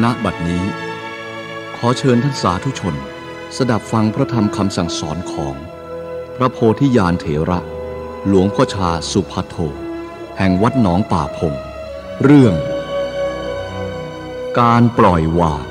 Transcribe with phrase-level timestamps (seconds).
[0.00, 0.64] ณบัดนี้
[1.76, 2.94] ขอเชิญท่านสาธุชน
[3.56, 5.54] สดับฟังพระธรรมคำสั่งสอนของ
[6.36, 7.60] พระโพธิยานเถระ
[8.26, 9.56] หลวงพ่อชาสุภัทโท
[10.38, 11.54] แห่งวัดหนองป่าพง
[12.22, 12.54] เรื่อง
[14.60, 15.64] การปล่อยวาง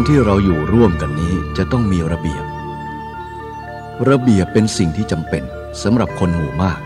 [0.00, 2.44] การที่เราอยู่ร่วมกันนี้จะต้องมีระเบียบ
[4.10, 5.42] ระเบียบเป็นสิ่งที่จำเป็น
[5.82, 6.80] สำหรับคนหมู่มาก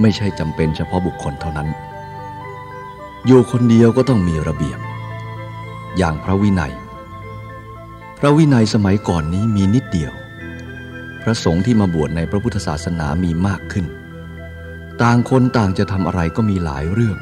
[0.00, 1.68] ไม่ใช่จำเป็นเฉพาะบุคคลเท่านั้น
[3.26, 4.78] อยู่คนเดียวก็ต้องมีระเบียบ
[5.98, 6.72] อย่างพระวินัย
[8.18, 10.12] พระวินัยสมัยก่อนนี้มีนิดเดียว
[11.22, 13.86] พระสงฆ์ที่มาบวชในพระพุทธศาสนามีมากขึ้น
[15.02, 17.18] ต่างคนต่างจะทำอะไรก็มีหลายเรื่อง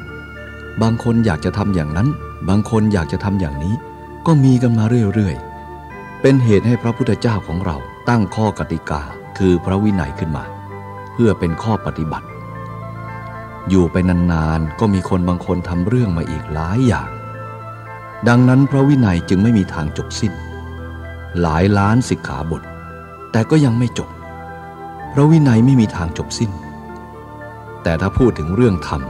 [0.81, 2.07] บางคนอยากจะทำอย่างนั้น
[2.49, 3.75] บางคนอยากจะทำอย่างนี้
[4.25, 7.77] ก็มีกันมาเรื่อยๆ เป็นเหตุให้พระพุทธเจ้าของเรา
[8.09, 9.01] ตั้งข้อกติกา
[9.37, 10.43] คือพระวินัยขึ้นมา
[11.13, 12.27] เพื่อเป็นข้อปฏิบัติ
[13.69, 17.09] อยู่ไปนานๆ ก็มีคนบางคนทำเรื่องมาอีกหลายอย่าง
[18.27, 20.33] ดังนั้นพระวินัยจึงไม่มีทางจบสิ้น
[21.41, 22.61] หลายล้านสิกขาบท
[23.31, 24.09] แต่ก็ยังไม่จบ
[25.13, 26.51] พระวินัยไม่มีทางจบสิ้น
[27.83, 29.01] แต่ถ้าพูดถึงเรื่องธรรม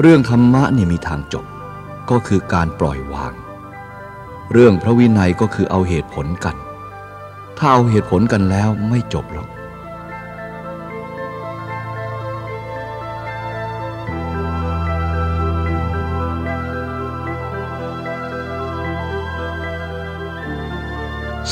[0.00, 1.44] เรื่องธรรมะนี่มีทางจบ
[2.10, 3.32] ก็คือการปล่อยวาง
[4.52, 6.56] เรื่องพระวินัยก็คือเอาเหตุผลกัน
[7.58, 9.48] ถ้าเอาเหตุผลกันแล้วไม่จบหรอก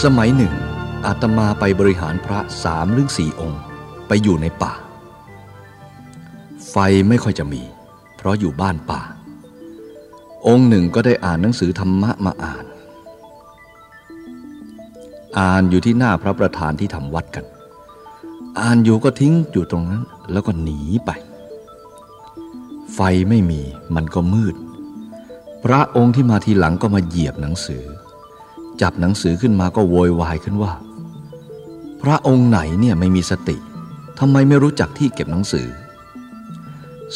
[0.03, 0.55] สมัยหนึ่ง
[1.07, 3.63] อาตมาไปบริหารพระสามหรือสี่องค์
[4.09, 4.73] ไปอยู่ในป่า
[6.71, 6.77] ไฟ
[7.09, 7.63] ไม่ค่อยจะมี
[8.17, 9.01] เพราะอยู่บ้านป่า
[10.47, 12.65] องค์หนึ่งก็ได้อ่านหนังสือธรรมะมาอ่าน
[15.39, 17.45] อ่านอยู่ที่หน้าพระประธานที่ทำวัดกัน
[18.61, 21.11] อ่านอยู่ก็ทิ้งอยู่ตรงนั้น แล้วก็หนีไป
[22.95, 23.61] ไฟไม่มี
[23.95, 24.57] มันก็มืด
[25.65, 27.85] พระองค์ที่มาทีหลังก็มาเหยียบหนังสือ
[28.81, 30.73] จับหนังสือขึ้นมาก็โวยวายขึ้นว่า
[32.03, 33.57] พระองค์ไหนเนี่ยไม่มีสติ
[34.19, 35.67] ทำไมไม่รู้จักที่เก็บหนังสือ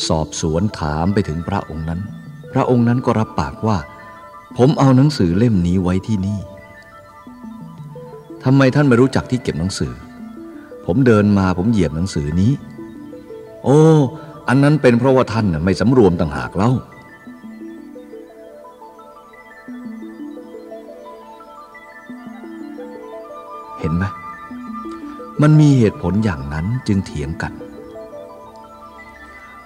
[0.06, 2.00] สอบสวนถามไปถึงพระองค์นั้น
[2.52, 3.78] พระองค์นั้นก็รับปากว่า
[4.56, 6.38] ผมเอาหนังสือเล่มนี้ไว้ที่นี่
[8.48, 9.92] ทำไมท่านไม่รู้จักที่เก็บหนังสือ
[10.86, 12.52] ผมเดินมาผมเหยียบหนังสือนี้
[13.64, 13.80] โอ้
[14.48, 16.70] อันนั้นเป็นเพราะว่าท่านไม่สำรวมต่างหากเล่า
[23.78, 24.04] เห็นไหม
[25.42, 27.52] มันมีเหตุผลอย่างนั้นจึงเถียงกัน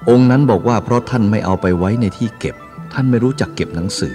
[0.09, 2.57] องค์นั้นบอกว่าเพราะท่านไม่เอาไปไว้ในที่เก็บ
[2.93, 4.15] ท่านไม่รู้จักเก็บหนังสือ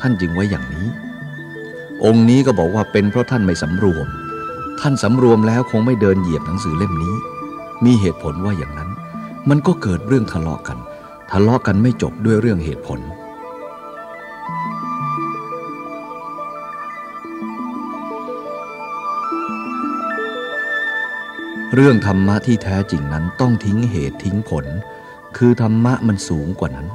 [0.00, 0.88] ท่านจึงไว้อย่างนี้
[2.04, 4.06] องค์นี้ก็บอกว่าเป็นเพราะท่านไม่สำรวม
[4.80, 7.14] ท่านสำรวมแล้วคงไม่เดินเหยียบหนังสือเล่มนี้
[7.84, 8.90] มีเหตุผลว่าอย่างนั้น
[9.48, 10.78] มันก็เกิดเรื่องทะเลาะกัน
[11.30, 13.00] ทะเลาะกันไม่จบด้วยเรื่องเหตุผล
[21.74, 24.66] เรื่องธรรมะที่แท้จริงนั้นต้องทิ้งเหตุทิ้งผล
[25.36, 26.88] คือธรรมะมันสูงกว่านั้น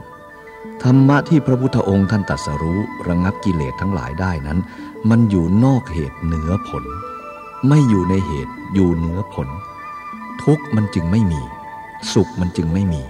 [0.83, 4.59] ธรรมะที่พระพุทธองค์ท่านตรัสรู้ระงับกิเลสทั้งหลายได้นั้น
[5.09, 6.83] มันอยู่นอกเหตุเหนือผล
[7.67, 9.47] ไม่อยู่ในเหตุอยู่เหนือผล
[10.43, 11.41] ทุกมันจึงไม่มี
[12.13, 13.03] สุขมันจึงไม่มี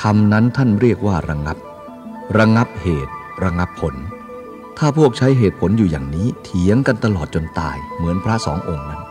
[0.00, 1.58] ธรรมนั้นท่านเรียกว่าระงับ
[2.38, 3.12] ระงับเหตุ
[3.44, 3.94] ระงับผล
[4.78, 9.02] ถ้าพวกใช้เหตุผลอยู่อย่างนี้เถียงกันตลอดจนตายเหมือนพระสององค์นั้น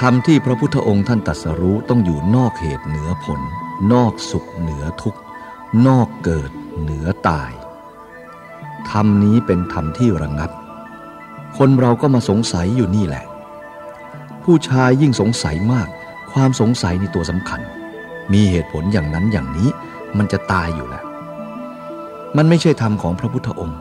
[0.00, 3.40] ธรรมที่พระพุทธองค์ท่านตรัสรู้ต้องอยู่นอกเหตุเหนือผล
[3.92, 5.20] นอกสุขเหนือทุกข์
[5.86, 6.50] นอกเกิด
[6.80, 7.50] เหนือตาย
[8.90, 10.50] ธรรมนี้เป็นธรรมที่ระงับ
[11.56, 13.24] คนเราก็มาสงสัยอยู่นี่แหละ
[14.44, 15.88] ผู้ชายยิ่งสงสัยมาก
[16.32, 17.60] ความสงสัยในตัวสำคัญ
[18.32, 19.68] มีเหตุผลอย่างนั้นอย่างนี้
[20.18, 21.04] มันจะตายอยู่แล้ว
[22.36, 23.78] มันไม่ใช่ธรรมของพระพุทธองค์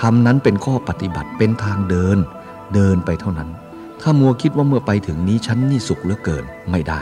[0.00, 2.18] ธรรมนั้นเป็นข้อปฏิบัติเป็นทางเดิน
[2.74, 3.50] เดินไปเท่านั้น
[4.02, 7.00] ข้ามัวคิดว่าเมื่อไปถึงนี้ฉันนี่สุขเหลือเกินไม่ได้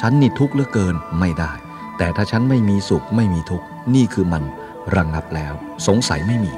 [0.00, 1.52] ฉันนี่ทุกข์เหลือเกินไม่ได้
[1.98, 4.42] แต่ถ้าฉันไม่มีสุขไม่มีทุกข์นี่คือมัน
[4.94, 5.52] ระงงับแล้ว
[5.86, 6.52] สงสัยไม่มี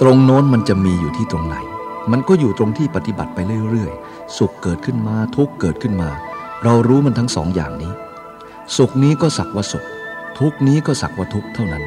[0.00, 1.56] ตรงโน้นมันจะมีอยู่ที่ตรงไหน
[2.10, 3.38] มันก็อยู่ตรงที่ปฏิบัติไป
[3.70, 6.10] เรื่อยๆ สุขเกิดขึ้นมาทุกข์เกิดขึ้นมา
[6.64, 7.92] เรารู้มันทั้งสองอย่างนี้
[8.76, 9.84] สุขนี้ก็สักว่าสุข
[10.38, 11.84] ทุกนี้ก็สักว่าทุกเท่านั้น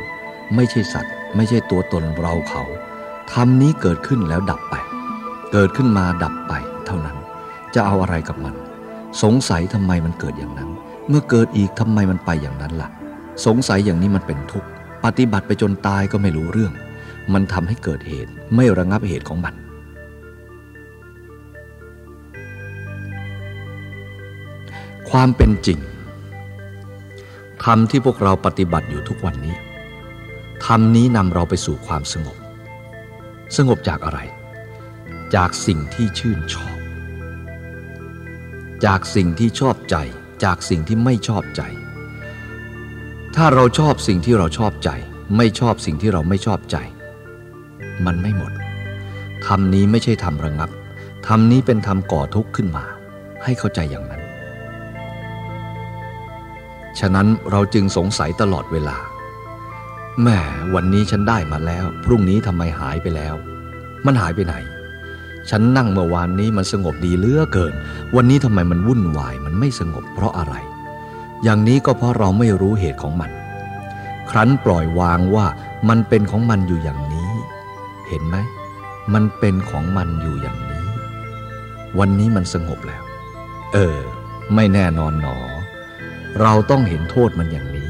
[0.56, 2.63] ไม่ใช่สัตว์ ไม่ใช่ตัวตนเราเขา
[3.31, 4.75] ธรรมนี้เกิดขึ้นแล้วดับไป
[5.51, 6.54] เกิดขึ้นมาดับไป
[6.86, 7.18] เท่านั้น
[7.74, 8.56] จะเอาอะไรกับมัน
[9.24, 10.69] สงสัยทำไมมันเกิดอย่างนั้น
[11.07, 12.89] เมื่อเกิดอีกทำไมมันไปอย่างนั้นละ่ะ
[13.45, 14.68] สงสัยอย่างนี้มันเป็นทุกข์
[15.04, 16.74] ปฏิบัติไปจนตายก็ไม่รู้เรื่อง
[17.33, 19.56] มันทำให้เกิดเหตุ ไม่ระงับเหตุของมัน
[25.10, 25.80] ความเป็นจริง
[27.63, 29.56] ธรรมที่พวกเราปฏิบัติอยู่ทุกวันนี้
[30.66, 32.38] ธรรมนี้นำเราไปสู่ความสงบ
[33.58, 34.19] สงบจากอะไร
[35.36, 36.78] จากสิ่งที่ชื่นชอบ
[38.86, 39.96] จากสิ่งที่ชอบใจ
[40.44, 41.62] จากสิ่งที่ไม่ชอบใจ
[43.36, 44.90] ถ้าเราชอบสิ่งที่เราชอบใจ
[45.38, 46.78] ไม่ชอบสิ่งที่เราไม่ชอบใจ
[48.06, 48.52] มันไม่หมด
[49.46, 50.69] ธรรมนี้ไม่ใช่ธรรมระงับ
[51.28, 52.86] ธรรมนี้เป็นธรรมก่อทุกข์ขึ้นมา
[53.44, 54.20] ให้เข้าใจอย่างนั้น
[57.00, 58.98] ฉะนั้นเราจึงสงสัยตลอดเวลา
[60.24, 60.40] แม่
[60.74, 63.36] วันนี้ฉันได้มาแล้ว พรุ่งนี้ทำไมหายไปแล้ว
[64.06, 64.56] มันหายไปไหน
[65.50, 67.74] ฉันนั่งเมื่อวานนี้มันสงบดีเลือเกิน
[68.16, 70.56] วันนี้ทำไมมันวุ่นวาย มันไม่สงบเพราะอะไร
[71.44, 73.32] อย่างนี้ก็เพราะเราไม่รู้เหตุของมัน
[74.30, 75.46] ครั้นปล่อยวางว่า
[75.90, 77.32] มันเป็นของมันอยู่อย่างนี้
[78.08, 78.38] เห็นไหม
[79.14, 80.86] มันเป็นของมันอยู่อย่างนี้
[82.00, 83.04] วันนี้มันสงบแล้ว
[83.74, 83.98] เออ
[84.56, 85.38] ไม่แน่นอนหนอ
[86.39, 87.89] เราต้องเห็นโทษมันอย่างนี้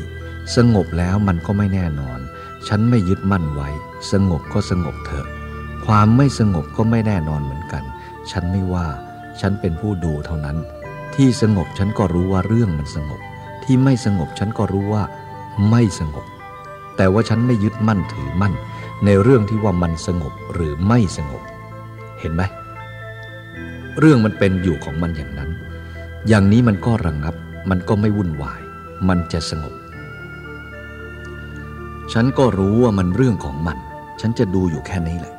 [0.55, 2.19] สงบแล้วมันก็ไม่แน่นอน
[2.67, 3.69] ฉันไม่ยึดมั่นไว้
[4.11, 5.27] สงบก็สงบเถอะ
[5.85, 7.83] ความไม่สงบก็ไม่แน่นอนเหมือนกัน
[8.31, 8.88] ฉันไม่ว่า
[9.41, 10.57] ฉันเป็นผู้ดูเท่านั้น
[11.15, 13.21] ที่สงบฉันก็รู้ว่าเรื่องมันสงบ
[13.63, 15.03] ที่ไม่สงบฉันก็รู้ว่า
[15.69, 16.25] ไม่สงบ
[16.97, 18.53] แต่ว่าฉันไม่ยึดมั่นถือมั่น
[19.05, 21.43] ในเรื่องที่ว่ามันสงบหรือไม่สงบ
[22.19, 22.41] เห็นไหม
[23.99, 25.49] เรื่องมันเป็นอยู่ของมันอย่างนั้น
[26.27, 27.35] อย่างนี้มันก็ระงงับ
[27.69, 28.61] มันก็ไม่วุ่นวาย
[29.09, 29.75] มันจะสงบ
[32.13, 33.77] ฉันก็รู้ว่ามันเรื่องของมัน
[34.21, 35.35] ฉันจะดูอยู่แค่นี้แหละ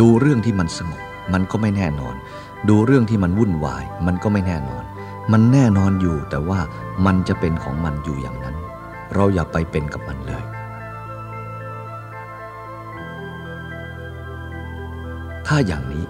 [0.00, 1.02] ดูเรื่องที่มันสงบ
[1.32, 2.14] มันก็ไม่แน่นอน
[2.68, 4.84] ดูเรื่องที่มันวุ่นวาย มันก็ไม่แน่นอน
[5.32, 6.60] มันแน่นอนอยู่แต่ว่า
[7.06, 8.56] มันจะเป็นของมันอยู่อย่างนั้น
[9.14, 10.44] เราอย่าไปเป็นกับมันเลย
[15.46, 16.04] ถ้าอย่างนี้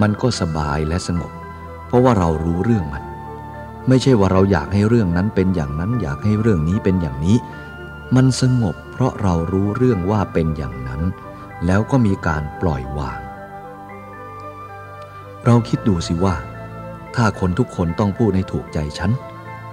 [0.00, 1.32] มันก็สบายและสงบ
[1.86, 3.04] เพราะว่าเรารู้เรื่องมัน
[3.88, 7.36] ไม่ใช่ว่าเราอยากให้เรื่องนั้นเป็นอย่างนั้นอยากให้เรื่องนี้เป็นอย่างนี้
[8.16, 11.02] มันสงบเพราะเรารู้เรื่องว่าเป็นอย่างนั้น
[11.66, 13.20] แล้วก็มีการปล่อยวาง
[15.44, 16.34] เราคิดดูสิว่า
[17.16, 19.10] ถ้าคนทุกคนต้องพูดให้ถูกใจฉัน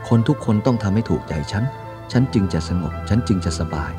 [0.08, 1.64] คนทุกคนต้องทำให้ถูกใจฉัน
[2.12, 3.94] ฉันจึงจะสงบ ฉันจึงจะสบาย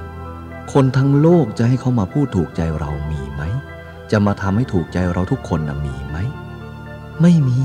[0.72, 3.42] คนทั้งโลกจะให้เขามาพูดถูกใจเรามีไหม
[4.10, 6.16] จะมาทำให้ถูกใจเราทุกคนนะมีไหม
[7.20, 7.60] ไม่มี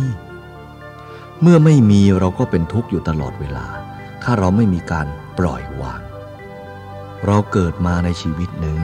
[1.42, 3.68] เมื่อไม่มีเราก็เป็นทุกข์อยู่ตลอดเวลา
[4.24, 5.08] ถ้าเราไม่มีการ
[5.40, 6.02] ปล่อยวาง
[7.26, 8.80] เราเกิดมาในชีวิตหนึ่ง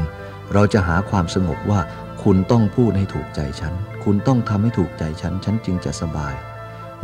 [0.54, 1.80] เราจะหาความสงบว่า
[2.24, 3.74] คุณต้องพูดให้ถูกใจฉัน
[4.04, 6.34] คุณต้องทำให้ถูกใจฉัน ฉันจึงจะสบาย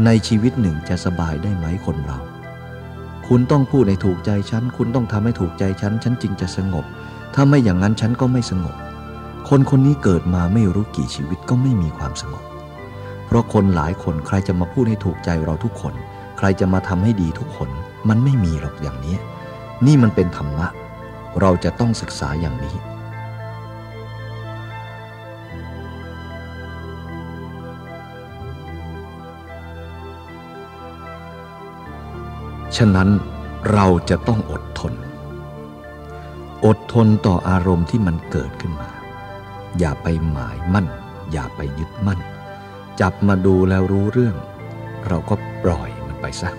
[0.05, 2.19] ในชีวิตหนึ่งจะสบายได้ไหมคนเรา
[3.27, 6.85] คุณต้องพูดให้ถูกใจฉัน คุณต้องทำให้ถูกใจฉัน ฉันจึงจะสงบ
[7.33, 8.75] ถ้าไม่อย่างนั้นฉันก็ไม่สงบ
[9.49, 12.43] คนคนนี้เกิดมาไม่รู้กี่ชีวิตก็ไม่มีความสงบ
[13.31, 15.93] เพราะคนหลายคนใครจะมาพูดให้ถูกใจเราทุกคน
[16.37, 17.69] ใครจะมาทำให้ดีทุกคน
[18.09, 19.17] มันไม่มีหรอกอย่างนี้
[19.85, 20.67] นี่มันเป็นธรรมะ
[21.41, 22.75] เราจะต้องศึกษาอย่างนี้
[32.77, 33.09] ฉะนั้น
[33.73, 34.93] เราจะต้องอดทน
[36.65, 38.91] อดทนต่ออารมณ์ที่มันเกิดขึ้นมา
[39.79, 40.87] อย่าไปหมายมั่น
[41.31, 42.21] อย่าไปยึดมั่น
[42.99, 44.35] จับมาดูแล้วรู้เรื่อง
[45.07, 46.49] เราก็ปล่อยมันไปซะ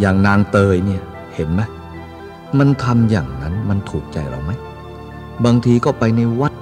[0.00, 1.02] อย่างนางเตยเนี่ย
[1.34, 1.60] เห็นไหม
[2.58, 4.52] มันทำอย่างนั้นมันถูกใจเราไหม
[5.44, 6.52] บางทีก็ไปในวัด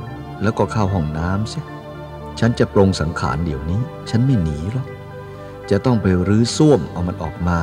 [0.42, 1.66] แล้วก็เข้าห้องน้ำเสีย
[2.40, 3.80] ฉันจะปรงสังขารเดี๋ยวนี้
[4.10, 4.86] ฉันไม่หนีหรอก
[5.70, 7.58] จะต้องไปรื้อส้วมเอามันออกมา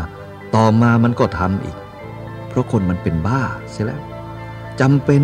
[0.56, 1.78] ต่อมามันก็ทำอีก
[2.50, 3.42] เพราะคนมันเป็นบ้า
[3.72, 4.02] เสียแล้ว
[4.82, 5.24] จำเป็น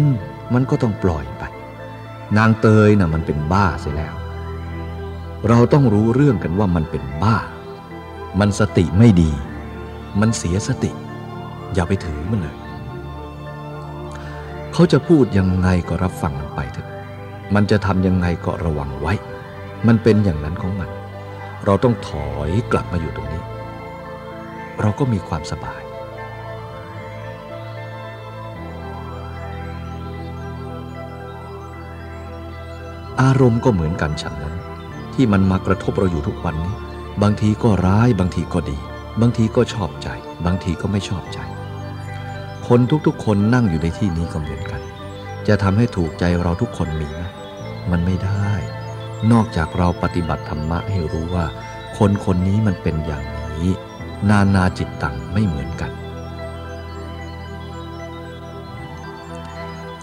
[0.53, 1.43] มันก็ต้องปล่อยไป
[2.38, 4.15] นางเตยนะ่ะมันเป็นบ้าเสียแล้ว
[5.50, 7.38] เราต้องรู้เรื่องกันว่ามันเป็นบ้า
[8.39, 9.31] มันสติไม่ดี
[10.19, 10.91] มันเสียสติ
[11.74, 12.57] อย่าไปถือมันเลย
[14.74, 16.89] เขาจะพูดยังไงก็รับฟังมันไปเถอะ
[17.55, 19.13] มันจะทำยังไงก็ระวังไว้
[19.88, 20.89] มันเป็นอย่างนั้นของมัน
[21.65, 23.43] เราต้องถอยกลับมาอยู่ตรงนี้
[24.81, 25.83] เราก็มีความสบาย
[33.24, 34.56] อารมณ์ก็เหมือนกันฉันนั้น
[35.13, 36.75] ที่มันมากระทบเราอยู่ทุกวันนี้
[37.22, 38.77] บางทีก็ร้ายบางทีก็ดี
[39.22, 40.08] บางทีก็ชอบใจ
[40.46, 41.39] บางทีก็ไม่ชอบใจ
[42.68, 44.82] คนทุกๆ คนนั่งอยู่ในที่นี้ก็เหมือนกัน
[45.48, 47.22] จะทำให้ถูกใจเราทุกคนมีไหม
[47.92, 48.51] มันไม่ได้
[49.32, 51.46] นอกจากเราปฏิบัติธรรมะให้รู้ว่า
[51.98, 53.65] คนคนนี้มันเป็นอย่างนี้
[54.30, 55.92] นานาจิตตังไม่เหมือนกัน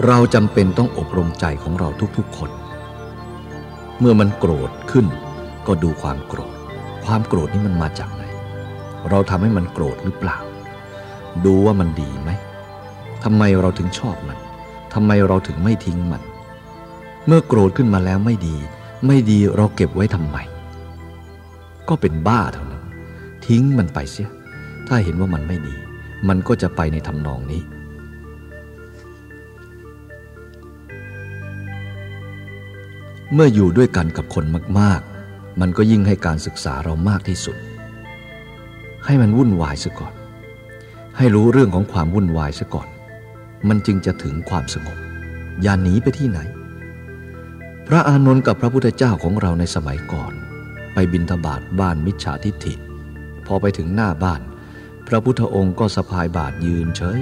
[0.06, 2.50] เราจำเป็นต้องอบรมใจของเราทุกๆคน
[4.00, 5.06] เมื่อมันโกรธขึ้น
[5.66, 6.54] ก็ดูความโกรธ
[7.04, 8.24] ความโกรธนี่มันมาจากไหน
[9.10, 10.38] เราทำให้มันโกรธหรือเปล่า
[11.44, 12.30] ดูว่ามันดีไหม
[13.24, 14.38] ทำไมเราถึงชอบมัน
[14.94, 16.22] ทำไมเราถึงไม่ทิ้งมัน
[17.26, 18.56] เมื่อโกรธขึ้นมาแล้วไม่ดี
[19.06, 20.36] ไม่ดีเราเก็บไว้ทำไม
[21.88, 22.84] ก็เป็นบ้าเท่านั้น
[23.46, 24.30] ทิ้งมันไปเสีย
[24.88, 25.74] ถ้าเห็นว่ามันไม่ดี
[26.28, 27.62] มันก็จะไปในทำนองนี้
[33.34, 34.44] เมื่ออยู่ด้วยกันกับคน
[34.78, 37.56] มาก ๆ มันก็ยิ่งให้การศึกษาเรามากที่สุด
[39.04, 40.14] ให้มันวุ่นวายซะก่อน
[41.16, 42.88] ให้รู้เรื่องของความวุ่นวายซะก่อน
[43.68, 44.98] มันจึงจะถึงความสงบ
[45.62, 46.40] อย่าหนีไปที่ไหน
[47.86, 50.32] พระอานนท์กับพระพุทธเจ้าของเราในสมัยก่อน
[50.94, 52.74] ไปบินทบาทบ้านมิจฉาทิฏฐิ
[53.46, 54.40] พอไปถึงหน้าบ้าน
[55.06, 57.20] พระพุทธองค์ก็สะพายบาทยืนเฉย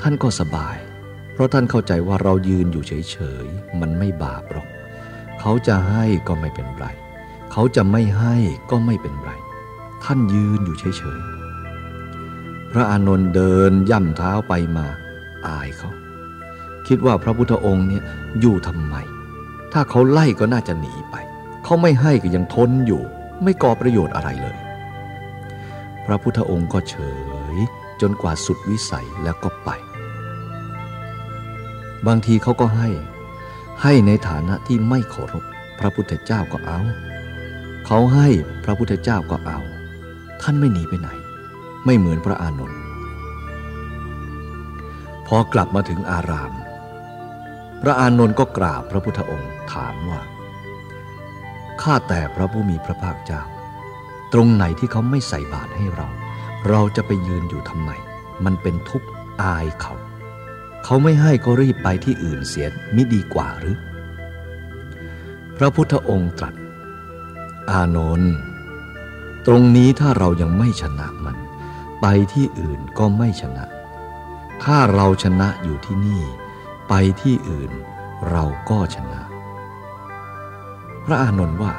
[0.00, 0.76] ท่านก็สบาย
[1.32, 4.68] เพราะท่านเข้าใจว่าเรายืนอยู่เฉย ๆ มันไม่บาปหรอก
[5.40, 6.86] เขาจะให้ก็ไม่เป็นไร
[7.52, 8.36] เขาจะไม่ให้
[8.70, 9.30] ก็ไม่เป็นไร
[10.04, 14.86] ท่านยืนอยู่เฉยๆ พระอานนท์เดินย่ำเท้าไปมา
[15.46, 15.90] อายเขา
[16.86, 18.02] คิดว่าพระพุทธองค์เนี่ย
[18.40, 18.94] อยู่ทำไม
[19.72, 21.16] ถ้าเขาไล่ก็น่าจะหนีไป
[21.64, 23.02] เขาไม่ให้ก็ยังทนอยู่
[23.42, 24.58] ไม่ก่อประโยชน์อะไรเลย
[26.06, 26.96] พระพุทธองค์ก็เฉ
[27.54, 27.56] ย
[28.00, 29.70] จนกว่าสุดวิสัยแล้วก็ไป
[32.06, 32.88] บางทีเขาก็ให้
[33.82, 35.44] ให้ในฐานะที่ไม่เคารพ
[35.78, 36.80] พระพุทธเจ้าก็เอา
[37.86, 38.28] เขาให้
[38.64, 39.58] พระพุทธเจ้าก็เอา
[40.42, 41.08] ท่านไม่หนีไปไหน
[41.84, 42.80] ไม่เหมือนพระอานนท์
[45.26, 46.52] พอกลับมาถึงอาราม
[47.82, 50.20] พระอานนท์ก็กราบพระพุทธองค์ถามว่า
[51.82, 53.42] ข้าแต่พระผู้มีพระภาคเจ้า
[54.32, 56.08] ตรงไหนที่เขาไม่ใส่บาตรให้เรา
[56.68, 57.90] เราจะไปยืนอยู่ทำไม
[58.44, 59.08] มันเป็นทุกข์
[59.42, 59.94] อายเขา
[60.90, 63.78] เขาไม่ให้ก็รีบไปที่อื่นเสียมิดีกว่าหรือ
[65.56, 66.54] พระพุทธองค์ตรัส
[67.70, 68.34] อานนท์
[69.46, 71.36] ตรงนี้ถ้าเรายังไม่ชนะมัน
[72.00, 73.64] ไปที่อื่นก็ไม่ชนะ
[74.64, 76.22] ถ้าเราชนะอยู่ที่นี่
[76.88, 77.70] ไปที่อื่น
[78.30, 79.20] เราก็ชนะ
[81.04, 81.72] พระอานนท์ว่า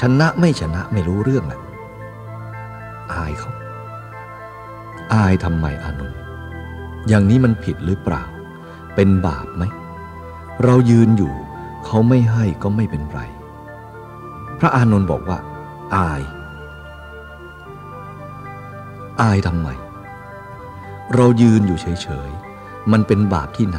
[0.00, 1.60] ชนะไม่ชนะไม่รู้เรื่องแหละ
[3.12, 3.52] อายเขา
[5.14, 6.20] อายทำไมอานนท์
[7.08, 8.24] อย่างนี้มันผิดหรือเปล่า
[8.94, 9.64] เป็นบาปไหม
[10.64, 11.34] เรายืนอยู่
[11.84, 13.20] เขาไม่ให้ก็ไม่เป็นไร
[14.58, 15.38] พระอานนท์บอกว่า
[15.94, 16.22] อาย
[19.20, 19.68] อายทำไม
[21.14, 23.78] เรายืนอยู่เฉยๆ มันเป็นบาปที่ไหน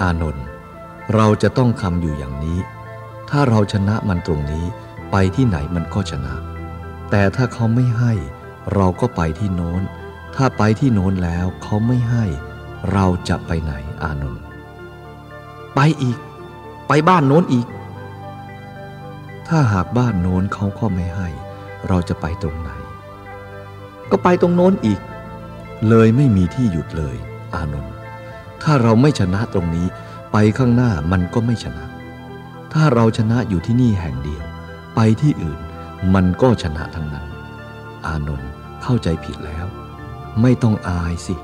[0.00, 0.44] อานนท์
[1.14, 2.58] เราจะต้องคำอยู่อย่างนี้
[3.30, 4.64] ถ้าเราชนะมันตรงนี้
[5.10, 6.34] ไปที่ไหนมันก็ชนะ
[7.10, 8.12] แต่ถ้าเขาไม่ให้
[8.74, 9.82] เราก็ไปที่โน้น
[10.36, 12.24] ถ้าไปที่โน้นแล้วเขาไม่ให้
[12.90, 13.72] เราจะไปไหน
[14.02, 14.44] อานนท์
[15.74, 16.18] ไปอีก
[16.88, 17.66] ไปบ้านโน้นอีก
[19.48, 21.28] ถ้าหากบ้านโน้นเขาก็ไม่ให้
[21.88, 22.70] เราจะไปตรงไหน
[24.10, 25.00] ก็ไปตรงโน้นอีก
[25.88, 27.16] เลยไม่มีที่หยุดเลย
[27.54, 27.94] อานนท์
[28.62, 29.86] ถ้าเราไม่ชนะตรงนี้
[30.32, 31.84] ไปข้างหน้ามันก็ไม่ชนะ
[32.72, 34.44] ถ้าเราชนะอยู่ที่นี่แห่งเดียว
[34.94, 35.60] ไปที่อื่น
[36.14, 37.26] มันก็ชนะทั้งนั้น
[38.06, 38.50] อานนท์
[38.82, 39.66] เข้าใจผิดแล้ว
[40.40, 41.36] ไม่ต้องอายสิ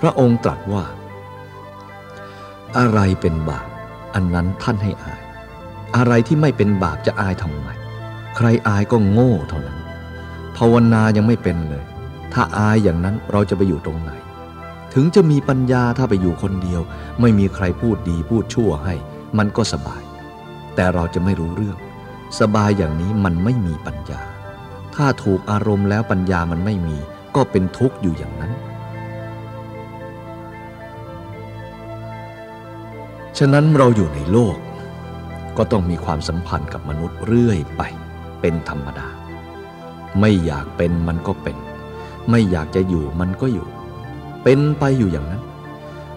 [0.00, 0.84] พระองค์ตรัสว่า
[2.78, 3.68] อะไรเป็นบาป
[4.14, 5.22] อันนั้นท่านให้อาย
[5.96, 7.68] อะไรที่ไม่เป็นบาปจะอายทำไม
[8.36, 9.78] ใครอายก็โง่เท่านั้น
[10.56, 11.84] ภาวนายังไม่เป็นเลย
[12.32, 14.12] ถ้าอายอย่างนั้นเราจะไปอยู่ตรงไหน
[14.94, 16.80] ถึงจะมีปัญญาถ้าไปอยู่คนเดียว
[17.20, 18.94] ไม่มีใครพูดดีพูดชั่วให้
[19.38, 20.02] มันก็สบาย
[20.74, 21.78] แต่เราจะไม่รู้เรื่อง
[22.40, 24.20] สบายอย่างนี้มันไม่มีปัญญา
[24.94, 26.98] ถ้าถูกอารมณ์แล้วปัญญามันไม่มี
[27.36, 28.52] ก็เป็นทุกข์อยู่อย่างนั้น
[33.42, 34.56] ฉะนั้นเราอยู่ในโลก
[35.56, 37.82] ก็ต้องมีความสัมพันธ์กับมนุษย์เรื่อยไป
[38.40, 39.08] เป็นธรรมดา
[40.20, 41.56] ไม่อยากเป็นมันก็เป็น
[42.30, 43.68] ไม่อยากจะอยู่มันก็อยู่
[44.42, 45.42] เป็นไปอยู่อย่างนั้น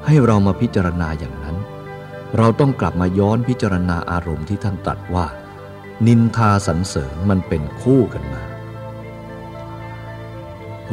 [0.06, 1.58] ให้เรามาพิจารณาอย่างนั้น
[2.38, 5.25] เราต้องกลับมาย้อนพิจารณาอารมณ์ที่ท่านตรัสว่า
[6.08, 8.44] นินทาสรรเสริญมันเป็นคู่กันมา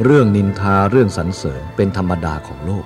[0.03, 2.85] เรื่องนินทาเรื่องสรรเสริญเป็นธรรมดาของโลก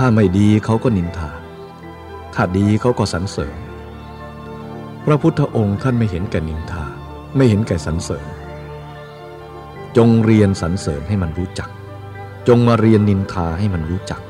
[0.00, 1.30] ถ้าไม่ดีเขาก็นินทา
[2.34, 3.56] ถ้าดีเขาก็สรรเสริญ
[5.04, 6.84] พระพุทธองค์ท่านไม่เห็นแก่นินทา
[7.36, 8.26] ไม่เห็นแก่สรรเสริญ
[9.96, 11.68] จงเรียนสรรเสริญให้มันรู้จัก
[12.48, 14.20] จงมาเรียนนินทาให้มันรู้จัก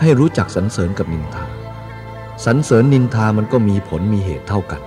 [0.00, 1.44] ให้รู้จักสรรเสริญกับนินทา
[2.44, 4.82] สรรเสริญนินทามันก็มีผลมีเหตุเท่ากัน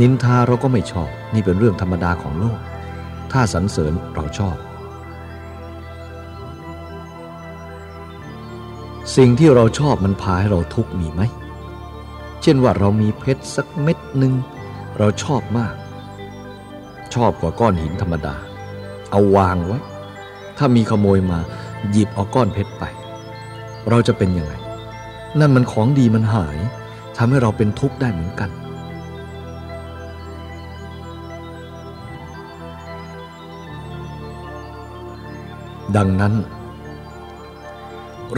[0.00, 2.58] นินทาเราก็ไม่ชอบ นี่เป็นเรื่องธรรมดาของโลก
[3.32, 4.56] ถ้าสรรเสริญเราชอบ
[9.16, 11.22] สิ่งที่เราชอบมันพาให้เราทุกข์มีไหม
[12.42, 14.32] เช่นว่าเรามีเพชรสักเม็ดหนึ่ง
[14.98, 15.74] เราชอบมาก
[17.14, 18.36] ชอบกว่าก้อนหินธรรมดา
[19.10, 19.78] เอาวางไว้
[20.58, 21.38] ถ้ามีขโมยมา
[21.90, 22.84] หยิบเอาก้อนเพชรไป
[23.90, 24.52] เราจะเป็นยังไง
[25.40, 26.58] นั่นมันของดีมันหาย
[27.16, 28.50] ทำให้เราเป็นทุกข์ได้เหมือนกัน
[35.96, 36.34] ดังนั้น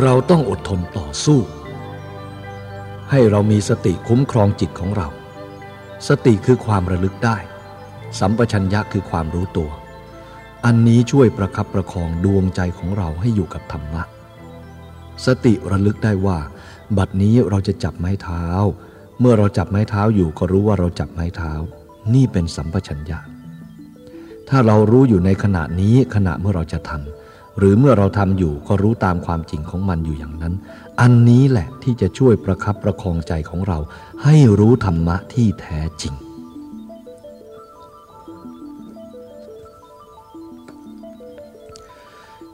[0.03, 1.41] เราต้องอดทนต่อสู้
[3.11, 5.09] ให้เรามีสติคุ้มครองจิตของเรา
[6.09, 7.39] สติคือความระลึกได้
[8.19, 9.71] สัมปชัญญะคือความรู้ตัว
[10.65, 14.03] อันนี้ช่วยประคับประคองดวงใจของเราให้อยู่กับธรรมะ
[15.27, 16.39] สติระลึกได้ว่า
[16.97, 18.45] บัดนี้เราจะจับไม้เท้า
[19.21, 21.53] เมื่อเราจับไม้เท้าอยู่ก็รู้ว่าเราจับไม้เท้า
[22.15, 23.19] นี่เป็นสัมปชัญญะ
[24.49, 27.28] ถ้าเรารู้อยู่ในขณะนี้ขณะเมื่อเราจะทำ
[27.59, 30.55] หรือเมื่อเราทำอยู่ก็รู้ตามความจริงของมันอยู่อย่างนั้น
[31.01, 33.79] อันนี้แหละที่จะช่วยประคับประคองใจของเรา
[34.25, 36.15] ให้รู้ธรรมะที่แท้จริง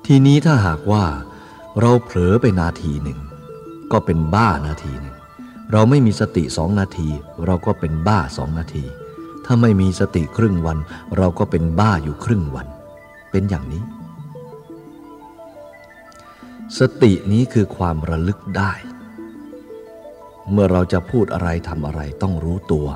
[0.07, 1.05] ทีนี้ถ้าหากว่า
[1.81, 3.19] เราเผลอไปนาทีหนึ่ง
[3.93, 5.17] ก็เป็นบ้านาทีหนึ่ง
[5.73, 7.09] เราไม่มีสติสองนาที
[7.47, 8.85] เราก็เป็นบ้าสองนาที
[9.45, 10.79] ถ้าไม่มีสติครึ่งวัน
[11.17, 12.67] เราก็เป็นบ้าอยู่ครึ่งวัน
[13.31, 13.83] เป็นอย่างนี้
[16.81, 18.73] สตินี้คือความระลึกได้
[20.51, 22.87] เมื่อเราจะพูดอะไรทำอะไรต้องรู้ตัว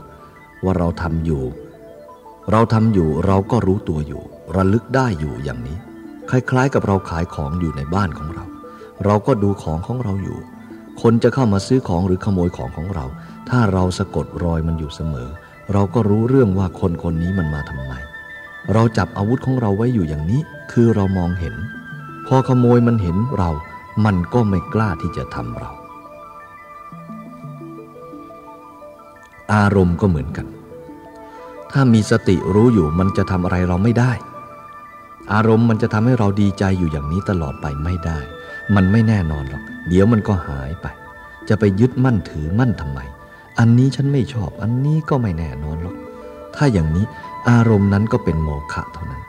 [0.65, 1.45] ว่าเราทำอยู่
[2.53, 4.23] เราทำอยู่เราก็รู้ตัวอยู่
[4.57, 5.79] ระลึกได้อยู่อย่างนี้
[6.31, 8.45] คล้ายๆ กับเราขายของอยู่ในบ้านของเรา
[9.05, 10.39] เราก็ดูของของเราอยู่
[11.03, 13.07] คนจะเข้ามาซื้อของหรือขโมยของของเรา
[13.49, 15.29] ถ้าเราสะกดรอยมันอยู่เสมอ
[15.73, 17.93] เราก็รู้เรื่องว่าคนคนนี้มันมาทำไม
[18.73, 20.41] เราจับอาวุธของเราไว้อยู่อย่างนี้
[20.73, 21.55] คือเรามองเห็น
[22.27, 23.51] พอขโมยมันเห็นเรา
[24.05, 25.71] มันก็ไม่กล้าที่จะทำเรา
[29.55, 30.47] อารมณ์ก็เหมือนกัน
[31.73, 34.13] ถ้ามีสติรู้อยู่มันจะทำอะไรเราไม่ได้
[35.33, 38.19] อารมณ์มันจะทำให้เราดีใจอยู่อย่างนี้ตลอดไปไม่ได้
[38.75, 40.87] มันไม่แน่นอนหรอก เดี๋ยวมันก็หายไป
[41.49, 43.01] จะไปยึดมั่นถือมั่นทำไม
[43.59, 45.97] อันนี้ฉันไม่ชอบ อันนี้ก็ไม่แน่นอนหรอก
[46.57, 47.05] ถ้าอย่างนี้
[47.51, 49.23] อารมณ์นั้นก็เป็นโมฆะเท่านั้น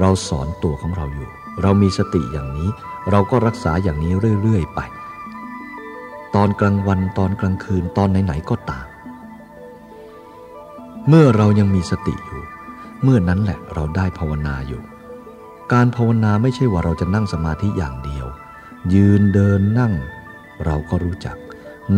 [0.00, 1.28] เราสอนตัวของเราอยู่
[1.62, 2.68] เรามีสติอย่างนี้
[3.10, 4.80] เราก็รักษาอย่างนี้เรื่อย ๆ ไป
[6.34, 8.86] ตอนกลางวันตอนกลางคืนตอนไหน ๆ ก็ตาม
[11.08, 12.42] เมื่อเรายังมีสติอยู่
[13.02, 14.82] เมื่อนั้นแหละเราได้ภาวนาอยู่
[15.72, 18.26] การภาวนาไม่ใช่ว่าเราจะนั่งสมาธิอย่างเดียว
[18.94, 19.92] ยืนเดินนั่ง
[20.64, 21.36] เราก็รู้จัก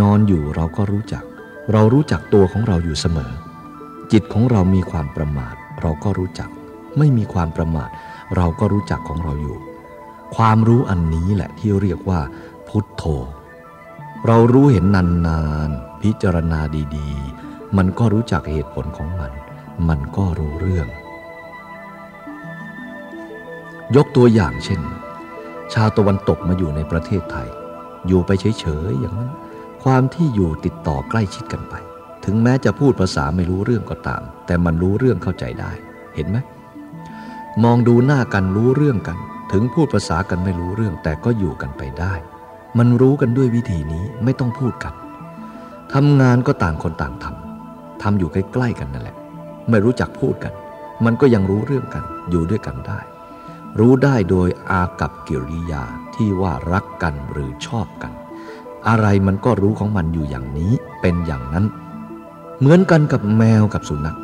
[0.01, 1.25] นอนอยู่เราก็รู้จัก
[1.73, 3.33] เรารู้จักตัวของเราอยู่เสมอ
[4.13, 6.51] จิตของเรามีความประมาท เราก็รู้จัก
[6.99, 7.91] ไม่มีความประมาท
[8.37, 9.57] เราก็รู้จักของเราอยู่
[10.37, 12.21] ความรู้อันนี้แหละที่เรียกว่า
[12.69, 13.05] พุทโธ
[14.27, 14.85] เรารู้เห็น
[15.27, 16.61] นานๆพิจารณา
[16.97, 19.33] ดีๆ มันก็รู้จักเหตุผลของมัน
[19.89, 20.89] มันก็รู้เรื่อง
[23.97, 24.81] ยกตัวอย่างเช่น
[25.73, 27.49] ชาวตะวันตกมาอยู่ในประเทศไทย
[28.07, 29.31] อยู่ไปเฉยๆอย่างนั้น
[29.83, 31.75] ความที่อยู่ติดต่อใกล้ชิดกันไป
[32.25, 35.73] ถึงแม้จะพูดภาษาไม่รู้เรื่องก็ตาม แต่มันรู้เรื่องเข้าใจได้
[36.15, 36.39] เห็นไหม
[37.65, 39.19] มองดูหน้ากันรู้เรื่องกัน
[39.53, 42.15] ถึงพูดภาษากันไม่รู้เรื่องแต่ก็อยู่กันไปได้
[42.79, 44.95] มันรู้กันด้วยวิธีนี้ไม่ต้องพูดกัน
[45.93, 49.17] ทำงานก็ต่างคนต่างทำทำอยู่ใกล้ๆกันนั่นแหละ
[49.71, 50.53] ไม่รู้จักพูดกัน
[51.05, 53.01] มันก็ยังรู้เรื่องกันอยู่ด้วยกันได้
[53.79, 55.83] รู้ได้โดยอากับกิริยา
[56.15, 58.13] ที่ว่ารักกันหรือชอบกัน
[58.89, 61.65] อะไรมันก็รู้ของมันอยู่อย่างนี้เป็นอย่างนั้น
[62.59, 64.19] เหมือนกันกับแมวกับสุนัข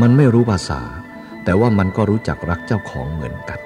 [0.00, 0.80] มันไม่รู้ภาษา
[1.44, 3.60] แต่ว่ามันก็รู้จักรักเจ้าของเหมือนกัน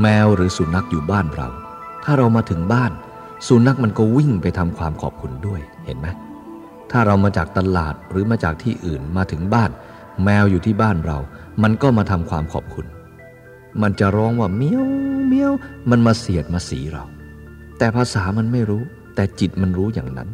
[0.00, 1.48] แมวหรือสุนัขอยู่บ้านเรา
[2.04, 2.92] ถ้าเรามาถึงบ้าน
[3.46, 6.08] สุนัขมันก็วิ่งไปทำความขอบคุณด้วยเห็นไหม
[6.90, 9.70] ถ้าเรามาจากตลาดหรือมาจากที่อื่นมาถึงบ้าน
[10.24, 11.18] แมวอยู่ที่บ้านเรา
[11.62, 12.86] มันก็มาทำความขอบคุณ
[13.82, 14.84] มันจะร้องว่าเมียว
[15.26, 15.52] เมียว
[15.90, 17.04] มันมาเสียดมาสีเรา
[17.78, 18.82] แต่ภาษามันไม่รู้
[19.14, 20.28] แต่จิตมันรู้อย่างนั้น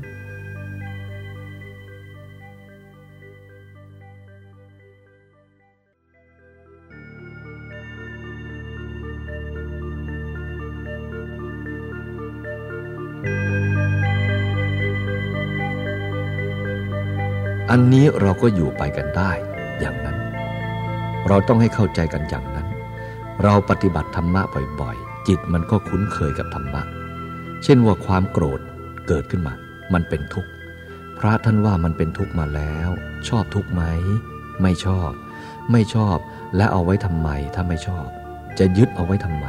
[17.71, 19.31] อันนี้เราก็อยู่ไปกันได้
[19.81, 20.19] อย่างนั้น
[21.29, 22.67] เราต้องให้เข้าใจกันอย่างนั้น
[23.45, 24.43] เราปฏิบัติธรรมะ
[24.81, 26.83] บ่อยๆ จิตมันก็คุ้นเคยกับธรรมะ
[27.65, 28.61] เช่นว่าความโกรธ
[29.09, 29.55] เกิดขึ้นมา
[29.95, 30.51] มันเป็นทุกข์
[31.19, 32.89] พระท่านว่ามันเป็นทุกข์มาแล้ว
[33.29, 33.83] ชอบทุกข์ไหม
[34.63, 35.11] ไม่ชอบ
[35.73, 36.17] ไม่ชอบ
[36.57, 38.07] และเอาไว้ทำไมถ้าไม่ชอบ
[38.59, 39.47] จะยึดเอาไว้ทำไม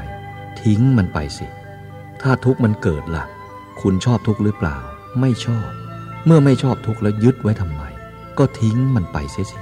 [0.62, 1.48] ทิ้งมันไปสิ
[2.22, 3.26] ถ้าทุกข์มันเกิดละ่ะ
[3.82, 4.78] คุณชอบทุกข์หรือเปล่า
[5.22, 5.70] ไม่ชอบ
[6.26, 7.84] เมื่อไม่ชอบทุกข์แล้วยึดไว้ทำไม
[8.40, 9.58] ก็ทิ้งมันไปเสียสิ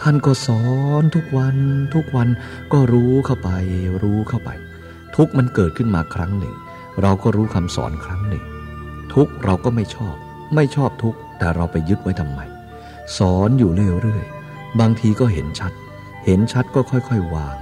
[0.00, 0.62] ท่านก็สอ
[1.00, 1.56] นทุกวัน
[1.94, 2.28] ทุกวัน
[2.72, 3.50] ก็รู้เข้าไป
[4.02, 4.50] รู้เข้าไป
[5.16, 6.54] ทุกมันเกิดขึ้นมาครั้งหนึ่ง
[7.02, 8.44] เราก็รู้คำสอนครั้งหนึ่ง
[9.14, 10.14] ทุกเราก็ไม่ชอบ
[10.54, 12.40] ไม่ชอบทุกแต่เราไปยึดไว้ทำไม
[13.18, 13.70] สอนอยู่
[14.02, 15.72] เรื่อยๆบางทีก็เห็นชัด
[16.24, 17.56] เห็นชัดก็ค่อยๆวาง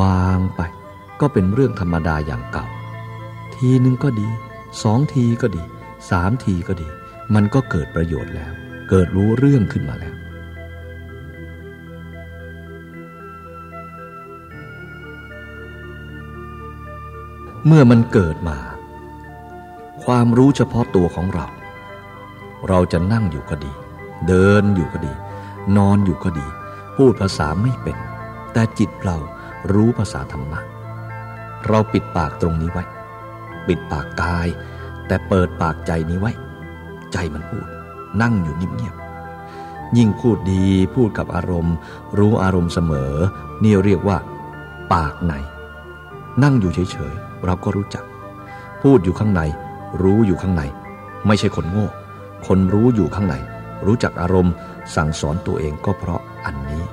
[0.00, 0.60] วางไป
[1.20, 2.66] ก็เป็นเรื่องธรรมดาอย่างเก่า
[3.56, 4.28] ทีนึงก็ดี
[4.82, 5.62] สองทีก็ดี
[6.10, 6.88] สามทีก็ดี
[7.34, 8.54] มันก็เกิดประโยชน์แล้ว
[8.88, 10.14] เกิดรู้เรื่องขึ้นมาแล้ว
[17.66, 18.58] เมื่อมันเกิดมา
[20.04, 21.46] ความรู้เฉพาะตัวของเรา
[22.68, 23.72] เราจะนั่งอยู่ก็ดี
[24.28, 25.12] เดินอยู่ก็ดี
[25.76, 26.46] นอนอยู่ก็ดี
[26.96, 27.96] พูดภาษาไม่เป็น
[28.52, 29.16] แต่จิตเรา
[29.72, 30.60] รู้ภาษาธรรมะ
[31.66, 32.84] เราปิดปากตรงนี้ไว้
[33.66, 34.48] ปิดปากกาย
[35.06, 36.32] แต่เปิดปากใจนี้ไว้
[37.12, 37.66] ใจมันพูด
[38.22, 40.64] นั่งอยู่เงียบๆยิ่งพูดดี
[40.94, 41.74] พูดกับอารมณ์
[42.18, 43.12] รู้อารมณ์เสมอ
[43.64, 44.16] นี่เรียกว่า
[44.92, 45.32] ปากใน
[46.42, 48.04] นั่งอยู่เฉยๆเราก็รู้จัก
[48.82, 49.42] พูดอยู่ข้างใน
[50.02, 50.62] รู้อยู่ข้างใน
[51.26, 51.88] ไม่ใช่คนโง่
[52.46, 53.34] คนรู้อยู่ข้างใน
[53.86, 54.54] รู้จักอารมณ์
[54.94, 56.84] สั่งสอนตัวเองก็เพราะอันนี้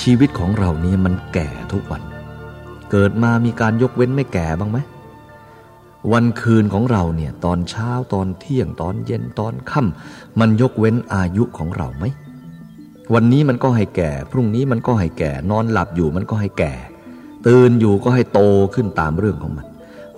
[0.00, 2.02] ชีวิตของเรานี้มันแก่ทุกวัน
[2.90, 4.78] เกิดมามีการยกเว้นไม่แก่บ้างไหม
[6.12, 12.04] วันคืนของเราเนี่ยตอนเช้าตอนเที่ยงตอนเย็นตอนค่ำมันยกเว้นอายุของเราไหม
[13.14, 16.72] วันนี้มันก็ให้แก่ พรุ่งนี้มันก็ให้แก่ นอนหลับอยู่มันก็ให้แก่
[17.46, 18.40] ตื่นอยู่ก็ให้โต
[18.74, 19.66] ขึ้นตามเรื่องของมัน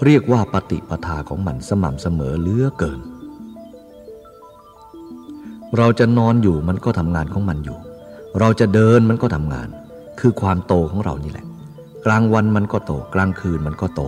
[0.05, 3.01] เรียกว่าปฏิปทาของมันสม่ำเสมอเลือเกิน
[5.77, 7.79] เราจะนอนอยู่มันก็ทำงานของมันอยู่
[8.41, 9.69] เราจะเดินมันก็ทำงาน
[10.21, 11.47] คือความโตของเรานี่แหละ
[12.07, 14.03] กลางวันมันก็โต กลางคืนมันก็โต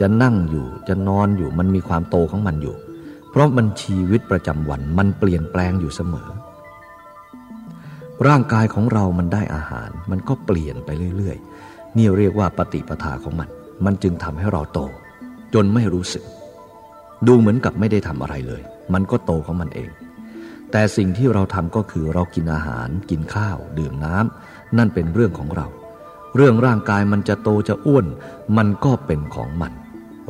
[0.00, 2.76] จะนั่งอยู่จะนอนอยู่มันมีความโตของมันอยู่
[3.30, 6.28] เพราะมันชีวิตประจำวันมันเปลี่ยนแปลงอยู่เสมอ
[8.26, 13.48] ร่างกายของเรามันได้อาหาร มันก็เปลี่ยนไปเรื่อยๆ นี่เรียกว่าปฏิปทาของมัน
[13.84, 14.80] มันจึงทำให้เราโต
[15.54, 16.24] จนไม่รู้สึก
[17.26, 18.62] ดูเหมือนกับไม่ได้ทำอะไรเลย
[18.94, 19.90] มันก็โตของมันเอง
[20.70, 25.66] แต่สิ่งที่เราทำก็คือเรากินอาหาร กินข้าว ดื่มน้ำนั่นเป็นเรื่องของเรา
[26.36, 28.06] เรื่องร่างกายมันจะโตจะอ้วน
[28.56, 29.72] มันก็เป็นของมัน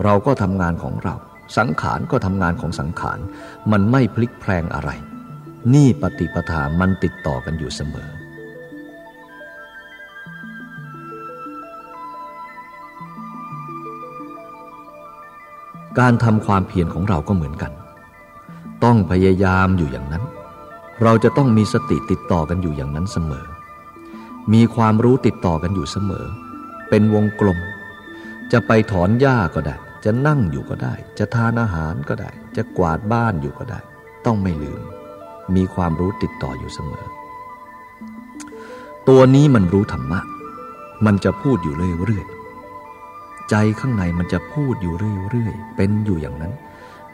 [0.04, 1.14] เราก็ทำงานของเรา
[1.56, 3.18] สังขารก็ทำงานของสังขาร
[3.72, 4.90] มันไม่พลิกแพลงอะไร
[5.74, 8.10] นี่ปฏิปทามันติดต่อกันอยู่เสมอ
[15.98, 17.72] การทำความเพียรของเราก็เหมือนกัน
[18.84, 20.24] ต้องพยายามอยู่อย่างนั้น
[21.02, 23.46] เราจะต้องมีสติติดต่อกันอยู่อย่างนั้นเสมอ
[24.52, 26.26] มีความรู้ติดต่อกันอยู่เสมอ
[26.88, 27.58] เป็นวงกลม
[28.52, 33.80] จะไปถอนหญ้าก็ได้ จะนั่งอยู่ก็ได้ จะทานอาหารก็ได้ จะกวาดบ้านอยู่ก็ได้
[34.26, 34.80] ต้องไม่ลืม
[35.56, 37.06] มีความรู้ติดต่ออยู่เสมอ
[39.08, 40.20] ตัวนี้มันรู้ธรรมะ
[41.06, 44.94] มันจะพูดอยู่เรื่อยๆใจข้างในมันจะพูดอยู่
[45.30, 46.52] เรื่อยๆเป็นอยู่อย่างนั้น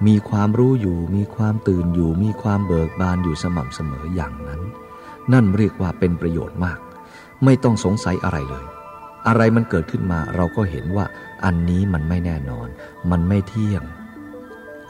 [0.06, 4.60] มีความรู้อยู่ มีความตื่นอยู่ มีความเบิกบานอยู่สม่ำเสมออย่างนั้น
[5.32, 6.78] นั่นเรียกว่าเป็นประโยชน์มาก
[7.44, 8.64] ไม่ต้องสงสัยอะไรเลย
[9.28, 11.06] อะไรมันเกิดขึ้นมาเราก็เห็นว่า
[11.44, 12.68] อันนี้มันไม่แน่นอน
[13.10, 13.82] มันไม่เที่ยง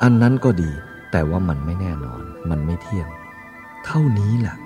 [0.03, 0.71] อันนั้นก็ดี
[1.13, 3.09] แต่ว่ามันไม่แน่นอน มันไม่เที่ยง
[3.85, 4.57] เท่านี้แหละ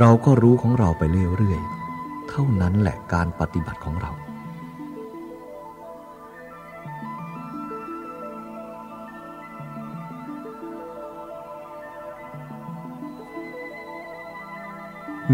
[0.00, 1.02] เราก็รู้ของเราไป
[1.38, 4.12] เรื่อยๆ เท่านั้นแหละการปฏิบัติของเรา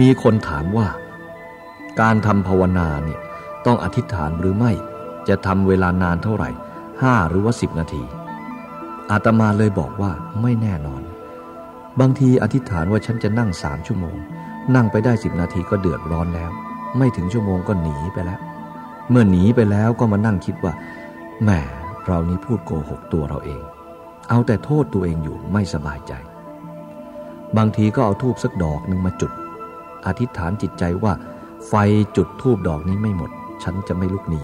[0.00, 0.86] มีคนถามว่า
[2.00, 3.20] การทำภาวนาเนี่ย
[3.66, 4.72] ต้องอธิษฐานหรือไม่
[5.28, 6.50] จะทำเวลานานเท่าไหร่
[7.02, 8.02] ห้าหรือว่าสิบนาที
[9.10, 11.02] อาตมาเลยบอกว่าไม่แน่นอน
[12.00, 14.16] บางทีอธิษฐานว่าฉันจะนั่งสามชั่วโมง
[14.74, 16.50] นั่งไปได้สิบนาทีก็เดือดร้อนแล้ว
[16.98, 18.40] ไม่ถึงชั่วโมงก็หนีไปแล้ว
[19.10, 20.72] เมื่อหนีไปแล้วก็มานั่งคิดว่า
[21.42, 21.50] แหม
[22.04, 23.62] เรานี้พูดโกหกตัวเราเอง
[24.28, 26.12] เอาแต่โทษตัวเองอยู่ไม่สบายใจ
[27.56, 29.32] บางทีก็เอาทูบสักดอกหนึ่งมาจุด
[30.06, 31.12] อธิษฐานจิตใจว่า
[31.68, 31.74] ไฟ
[32.16, 33.30] จุดทูบดอกนี้ไม่หมด
[33.62, 34.42] ฉันจะไม่ลุกหนี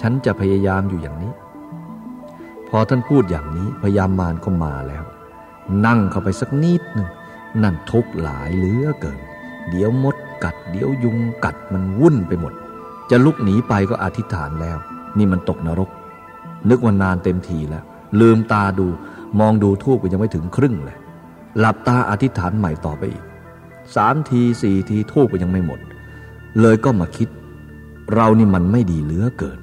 [0.00, 1.32] ฉันจะพยายามอยู่อย่างนี้
[2.68, 5.04] พอท่านพูดอย่างนี้พยามมารก็มาแล้ว
[5.86, 7.08] นั่งเข้าไปสักนิดหนึ่ง
[7.62, 9.18] นั่นทุกหลายเหลือเกิน
[9.70, 12.52] เดี๋ยวมดกัด เดี๋ยวยุงกัดมันวุ่นไปหมด
[13.10, 14.78] จะลุกหนีไปก็อธิษฐานแล้ว
[15.18, 15.90] นี่มันตกนรก
[16.68, 17.84] นึกว่านานเต็มทีแล้ว
[18.20, 18.86] ลืมตาดู
[19.40, 20.98] มองดูทูบก็ยังไม่ถึงครึ่งเลย
[21.58, 23.24] หลับตาอธิษฐานใหม่ต่อไปอีก
[23.96, 25.80] สามทีสี่ทีทูบก็ยังไม่หมด
[26.60, 27.28] เลยก็มาคิด
[28.14, 29.58] เรานี่มันไม่ดีเหลือเกิน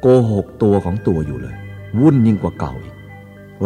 [0.00, 1.56] โกหกตัวของตัวอยู่เลย
[2.00, 2.94] วุ่นยิ่งกว่าเก่าอีก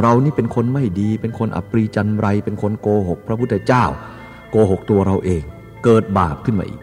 [0.00, 3.84] เรานี่เป็นคนไม่ดี เป็นคนอัปรีจันไร เป็นคนโกหก พระพุทธเจ้า
[4.50, 5.42] โกหกตัวเราเอง
[5.84, 6.82] เกิดบาปขึ้นมาอีก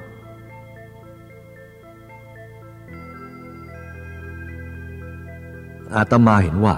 [5.95, 6.75] อาตมาเห็นว่า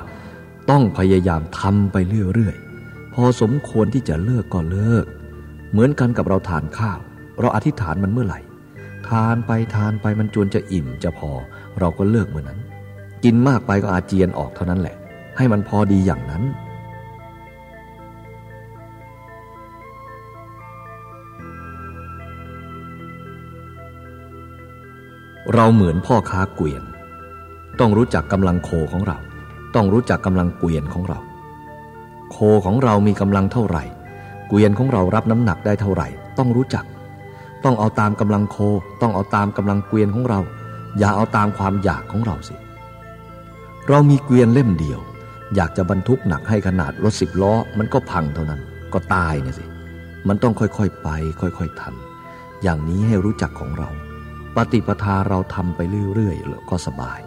[0.69, 5.05] ต้องพยายามทำไปเรื่อยๆ พอสมควรที่จะเลิกก็เลิก
[5.71, 6.99] เหมือนกันกับเราทานข้าว
[7.39, 8.39] เราอธิษฐานมันเมื่อไหร่
[9.09, 11.31] ทานไปทานไปมันจวนจะอิ่มจะพอ
[11.79, 12.59] เราก็เลิกเมื่อนั้น
[13.23, 14.95] กินมากไปก็อาเจียนออกเท่านั้นแหละ
[15.37, 16.43] ให้มันพอดีอย่างนั้น
[25.53, 26.83] เราเหมือนพ่อค้าเกวียน
[27.79, 29.17] ต้องรู้จักกำลังโคของเรา
[29.75, 31.19] ต้องรู้จักกำลังเกวียนของเรา
[32.31, 33.83] โคของเรามีกำลังเท่าไหร่
[34.47, 36.85] เกวียนของเรารับน้ำหนักได้เท่าไหร่ ต้องรู้จัก
[37.65, 38.57] ต้องเอาตามกำลังโค
[39.01, 40.39] ต้องเอาตามกำลังเกวียนของเรา
[40.99, 42.55] อย่าเอาตามความอยากของเราสิ
[43.89, 44.99] เรามีเกวียนเล่มเดียว
[45.55, 48.61] อยากจะบรรทุกหนักให้ขนาดรถสิบล้อ มันก็พังเท่านั้น
[48.93, 49.65] ก็ตายเนี่ยสิ
[50.27, 51.09] มันต้องค่อยๆไป
[51.41, 53.89] ค่อยๆทำอย่างนี้ให้รู้จักของเรา
[54.55, 55.79] ปฏิปทาเราทำไป
[56.15, 57.19] เรื่อยๆแล้วก็สบาย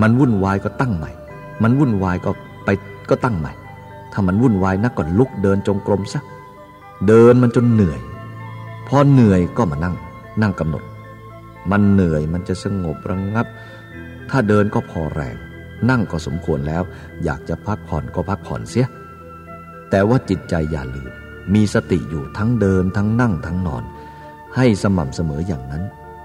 [0.00, 1.10] มันวุ่นวายก็ตั้งใหม่
[1.62, 2.30] มันวุ่นวายก็
[2.64, 2.68] ไป
[3.10, 3.52] ก็ตั้งใหม่
[4.12, 6.22] ถ้ามันวุ่นวายนักก็ลุกเดินจงกรมซะ
[7.08, 8.00] เดินมันจนเหนื่อย
[8.94, 9.96] อเหนื่อยก็มานั่ง
[10.42, 10.84] นั่งกำหนด
[11.70, 13.46] มันเหนื่อยมันจะสงบระงงับ
[14.30, 15.36] ถ้าเดินก็พอแรง
[15.90, 16.82] นั่งก็สมควรแล้ว
[17.24, 18.86] อยากจะพักผ่อนก็พักผ่อนเสีย
[19.90, 21.12] แต่ว่าจิตใจอย่าลืม
[21.54, 23.84] มีสติอยู่ทั้งเดินทั้งนั่งทั้งนอน
[24.56, 25.82] ให้สม่ำเสมออย่างนั้น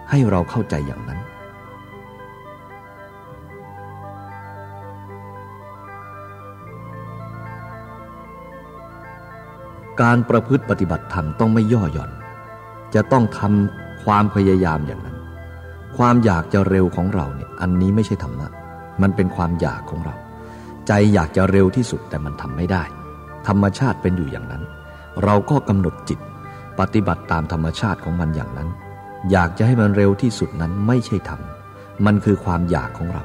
[0.09, 1.19] ให้เราเข้าใจอย่างนั้น
[10.01, 12.11] การประพฤติปฏิบัติธรรมต้องไม่ย่อหย่อน
[12.95, 15.17] จะต้องทำความพยายามอย่างนั้น
[15.97, 18.47] ความอยากจะเร็วของเราเนี่ยอันนี้ไม่ใช่ธรรมะ
[19.01, 20.15] มันเป็นความอยากของเรา
[20.87, 22.83] ใจอยากจะเร็วที่สุดแต่มันทำไม่ได้
[23.47, 24.63] ธรรมชาติเป็นอยู่อย่างนั้น
[25.23, 26.19] เราก็กำหนดจิต
[26.79, 28.69] ปฏิบัติตามธรรมชาติของมันอย่างนั้น
[29.31, 31.41] อยากจะให้มันเร็วที่สุดนั้นไม่ใช่ธรรม
[32.05, 33.23] มันคือความอยากของเรา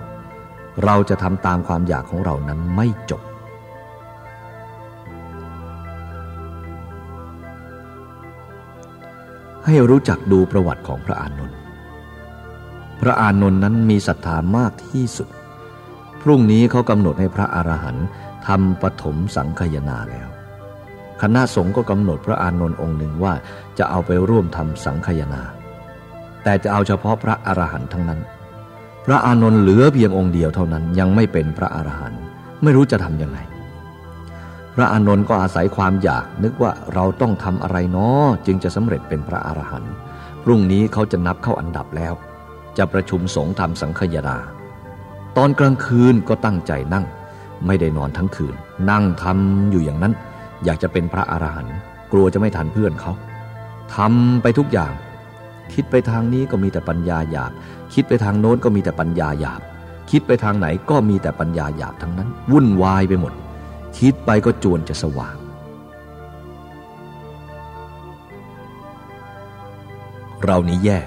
[0.85, 3.23] เราจะทำตามความอยากของเรานั้นไม่จบ
[9.67, 11.57] ให้รู้จักดูประวัติของพระอานนท์
[13.01, 15.29] พระอานนท์นั้นมีศรัทธามากที่สุด
[16.23, 18.07] พรุ่งนี้เขากำหนดให้พระอรหันต์
[18.47, 20.29] ทำปฐมสังคยนาแล้ว
[21.23, 23.35] คณะสงฆ์ก็กำหนดพระอานนท์องค์หนึ่งว่า
[23.79, 25.43] จะเอาไปร่วมทำสังคยนา
[26.45, 28.21] แต่จะเอาเฉพาะพระอรหันต์ทั้งนั้น
[29.07, 32.21] พระอานนท์เหลือเพียงองค์เดียวเท่านั้นยังไม่เป็นพระอรหันต์
[32.63, 33.39] ไม่รู้จะทำยังไง
[34.75, 39.93] พระอานนท์ก็อาศัยความอยากนึกว่าเราต้องทำอะไรเนาะจึงจะสำเร็จเป็นพระอรหันต์
[40.43, 42.15] พรุ่งนี้เขาจะนับเข้าอันดับแล้ว
[42.79, 44.39] จะประชุมสงฆ์ทำสังฆยา
[45.37, 47.05] ตอนกลางคืนก็ตั้งใจนั่ง
[47.67, 48.55] ไม่ได้นอนทั้งคืน
[48.91, 50.13] นั่งทำอยู่อย่างนั้น
[50.65, 51.77] อยากจะเป็นพระอรหันต์
[52.13, 53.13] กลัวจะไม่ทันเพื่อนเขา
[53.95, 54.93] ทำไปทุกอย่าง
[55.75, 57.53] คิดไปทางนี้ก็มีแต่ปัญญาหยาบ
[57.95, 59.61] คิดไปทางโน้นก็มีแต่ปัญญาหยาบ
[60.11, 63.33] คิดไปทางไหนก็มีแต่ปัญญาหยาบทั้งนั้น วุ่นวายไปหมด
[63.99, 65.37] คิดไปก็จวนจะสว่าง
[70.45, 71.01] เรานี้แย่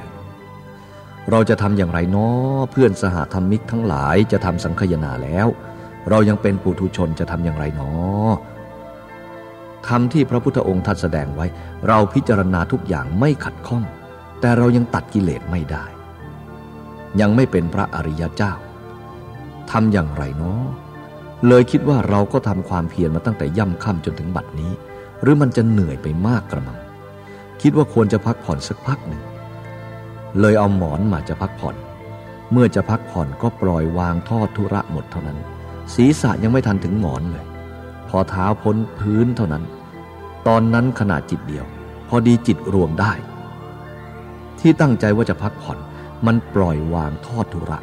[1.32, 5.48] เราจะทำอย่างไรนาะเพื่อนสหธรรมิกทั้งหลายจะทำสังคยนาแล้ว
[6.10, 8.34] เรายังเป็นปุถุชนจะทำอย่างไรนาะ
[9.88, 11.46] ทำที่พระพุทธองค์ท่านแสดงไว้
[11.88, 13.84] เราพิจารณาทุกอย่างไม่ขัดข้อง
[14.40, 15.86] แต่เรายังตัดกิเลสไม่ได้
[17.22, 18.54] ยังไม่เป็นพระอริยเจ้า
[19.72, 20.64] ทำอย่างไรเนาะ
[21.48, 24.72] เลยคิดว่าเราก็ทำความเพียรมาตั้งแต่ย่ำค่ำจนถึงบัดนี้
[25.22, 26.80] หรือมันจะเหนื่อยไปมากกระมัง
[27.62, 29.22] คิดว่าควรจะพักผ่อนสักพักหนึ่ง
[30.40, 31.76] เลยเอาหมอนมาจะพักผ่อน
[32.52, 35.40] เมื่อจะพักผ่อนก็ปล่อยวางทอดทุระหมดเท่านั้น
[35.94, 37.46] ศีรษะยังไม่ทันถึงหมอนเลย
[38.10, 39.64] พอเท้าพ้นพื้นเท่านั้น
[40.48, 41.66] ตอนนั้นขนาดจิตเดียว
[42.10, 43.12] พอดีจิตรวมได้
[44.60, 45.78] ที่ตั้งใจว่าจะพักผ่อน
[46.26, 47.80] มันปล่อยวางทอดทุระ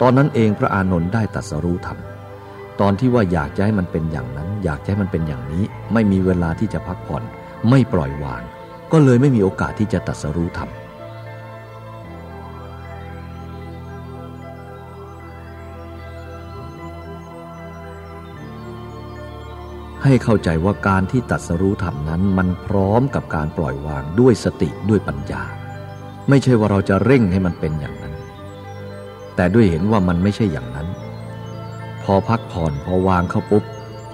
[0.00, 1.98] ตอนนั้นเองพระอานนท์ได้ตัดสรู้ธรรม
[2.80, 7.22] ตอนที่ว่าอยากจะให้มันเป็นอย่างนั้น อยากจะให้มันเป็นอย่างนี้ ไม่มีเวลาที่จะพักผ่อน
[7.70, 8.42] ไม่ปล่อยวาง
[8.92, 10.70] ก็เลยไม่มีโอกาสที่จะตัดสรู้ธรรม
[20.04, 25.42] ให้เข้าใจว่าการที่ตัดสรู้ธรรมนั้นมันพร้อมกับการปล่อยวางด้วยสติด้วยปัญญา
[26.28, 28.14] ไม่ใช่ว่าเราจะเร่งให้มันเป็นอย่างนั้น
[29.36, 30.85] แต่ด้วยเห็นว่ามันไม่ใช่อย่างนั้น
[32.06, 33.64] พอพักผ่อนพอวางเข้าปุ๊บ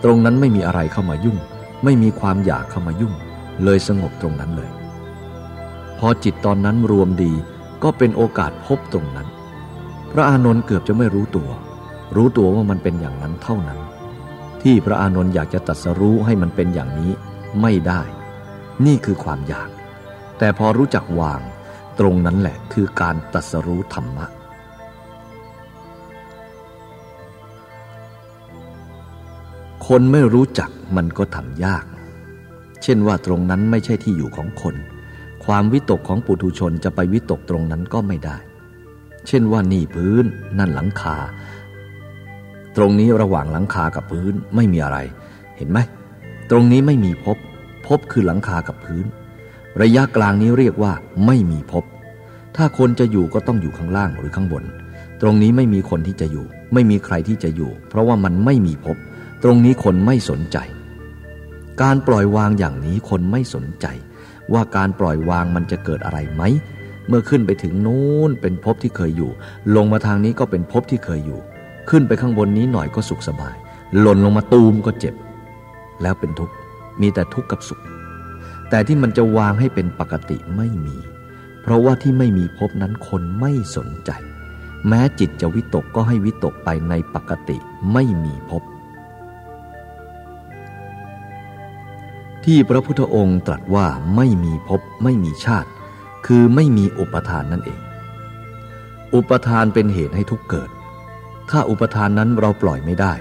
[0.04, 1.38] ตรงนั้นไม่มีอะไรเข้ามายุ่ง
[1.84, 3.14] ไม่มีความอยากเข้ามายุ่ง
[3.64, 4.70] เลยสงบตรงนั้นเลย
[5.98, 7.32] พอจิตตอนนั้นรวมดี
[7.82, 9.28] ก็เป็นโอกาสพบตรงนั้น
[10.10, 11.50] พระอานนท์เกือบจะไม่รู้ตัว
[12.16, 13.80] รู้ตัวว่ามันเป็นอย่างนั้นเท่านั้น
[14.62, 17.10] ที่พระอานนท์อยากจะตัดสรู้ให้มันเป็นอย่างนี้
[17.60, 18.02] ไม่ได้
[18.86, 19.70] นี่คือความอยาก
[20.38, 21.40] แต่พอรู้จักวาง
[21.98, 24.26] ตรงนั้นแหละคือการตัดสรู้ธรรมะ
[29.86, 31.84] คนไม่รู้จักมันก็ทำยาก
[32.82, 34.74] เช่นว่าตรงนั้นไม่ใช่ที่อยู่ของคน
[35.44, 38.36] ความวิตกของปุถุชนจะไปวิตกตรงนั้นก็ไม่ได้
[39.26, 40.24] เช่นว่านี่พื้น
[40.58, 41.16] นั่นหลังคา
[42.76, 44.98] ตรงนี้ระหว่างหลังคากับพื้นไม่มีอะไร
[45.56, 45.78] เห็นไหม
[46.50, 47.36] ตรงนี้ไม่มีพบ
[47.86, 49.04] พบคือหลังคากับพื้น
[49.82, 50.92] ระยะกลางนี้เรียกว่า
[51.26, 51.84] ไม่มีพบ
[52.56, 54.64] ถ้าคนจะอยู่ก็ต้องอยู่ข้างล่างหรือข้างบน
[55.20, 58.96] ตรงนี้ไม่มีคนที่จะอยู่ ไม่มีใครที่จะอยู่ เพราะว่ามันไม่มีพบ
[59.42, 60.58] ตรงนี้คนไม่สนใจ
[61.82, 63.86] การปล่อยวางอย่างนี้คนไม่สนใจ
[64.52, 66.42] ว่าการปล่อยวางมันจะเกิดอะไรไหม
[67.08, 69.30] เมื่อขึ้นไปถึงนู้นเป็นภพที่เคยอยู่
[69.76, 71.40] ลงมาทางนี้ก็เป็นภพที่เคยอยู่
[71.90, 73.56] ขึ้นไปข้างบนนี้หน่อยก็สุขสบาย
[74.00, 75.14] หล่นลงมาตูมก็เจ็บ
[76.02, 76.54] แล้วเป็นทุกข์
[77.00, 77.82] มีแต่ทุกข์กับสุข
[78.70, 80.96] แต่ที่มันจะวางให้เป็นปกติไม่มี
[81.62, 84.10] เพราะว่าที่ไม่มีภพนั้นคนไม่สนใจ
[84.88, 87.56] แม้จิตจะวิตกก็ให้วิตกไปในปกติ
[87.92, 88.62] ไม่มีภพ
[92.44, 95.70] ที่พระพุทธองค์ตรัสว่าไม่มีภพไม่มีชาติ
[96.26, 97.80] คือไม่มีอุปทานนั่นเอง
[99.14, 100.70] อุปทานเป็นเหตุให้ทุกเกิด
[101.50, 103.12] ถ้าอุปทานนั้นเราปล่อยไม่ได้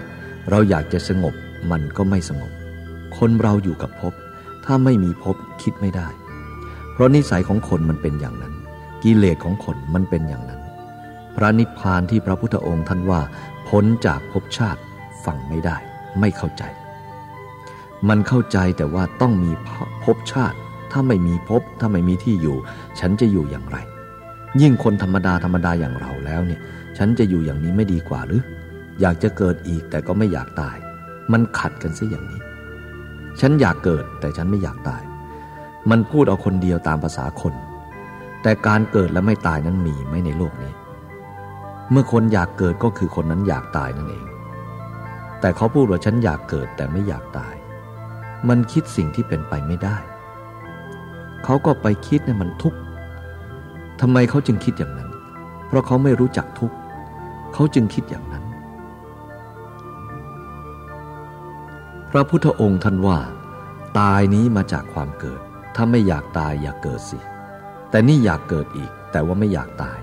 [0.49, 1.33] เราอยากจะสงบ
[1.71, 2.51] มันก็ไม่สงบ
[3.17, 4.13] คนเราอยู่กับภพ
[4.65, 6.07] ถ้าไม่มีภพคิดไม่ได้
[6.93, 8.53] เพราะนิสัยของคนมันเป็นอย่างนั้น
[9.03, 10.61] กิเลสของคนมันเป็นอย่างนั้น
[11.35, 13.21] พระนิพพานที่พระพุทธองค์ท่านว่า
[13.67, 14.81] พ้นจากภพชาติ
[15.25, 15.77] ฟังไม่ได้
[16.19, 16.63] ไม่เข้าใจ
[18.09, 19.51] มันเข้าใจแต่ว่าต้องมี
[20.03, 20.57] ภพชาติ
[20.91, 22.57] ถ้าไม่มีภพถ้าไม่มีที่อยู่
[22.99, 23.77] ฉันจะอยู่อย่างไร
[24.61, 26.61] ยิ่งคนธรรมดาธรรมดาอย่างเราแล้วเนี่ย
[26.97, 28.41] ฉันจะอยู่อย่างนี้ไม่ดีกว่าหรือ
[29.01, 30.77] อยากจะเกิดอีกแต่ก็ไม่อยากตาย
[31.31, 32.41] มันขัดกันซะอย่างนี้
[33.39, 35.03] ฉันอยากเกิดแต่ฉันไม่อยากตาย
[35.89, 37.53] มันพูดเอาคนเดียวตามภาษาคน
[38.43, 40.73] แต่การเกิดและไม่ตายนั้นมีไม่ในโลกนี้
[41.91, 44.25] เมื่อคนอยากเกิดก็คือคนนั้นอยากตายนั่นเอง
[45.41, 47.53] แต่เขาพูดว่าฉันอยากเกิดแต่ไม่อยากตาย
[48.49, 49.97] มันคิดสิ่งที่เป็นไปไม่ได้
[51.43, 52.79] เขาก็ไปคิดเนี่ยมันทุกข์
[54.01, 55.09] ทำไมเขาจึงคิดอย่างนั้น
[55.67, 56.75] เพราะเขาไม่รู้จักทุกข์
[57.53, 58.45] เขาจึงคิดอย่างนั้น
[62.11, 63.19] พระพุทธองค์ท่านว่า
[63.99, 65.41] ตายนี้มาจากความเกิด
[65.75, 67.19] ถ้าไม่อยากตายอย่าเกิดสิ
[67.89, 69.99] แต่นี่อยากเกิดอีก แต่ว่าไม่อยากตาย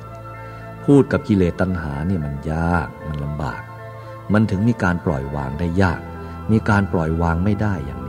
[0.84, 3.62] พูดกับกิเลสตัณหาเนี่ยมันยากมันลำบาก
[4.32, 6.00] มันถึงมีการปล่อยวางได้ยาก
[6.52, 8.00] มีการปล่อยวางไม่ได้อย่าง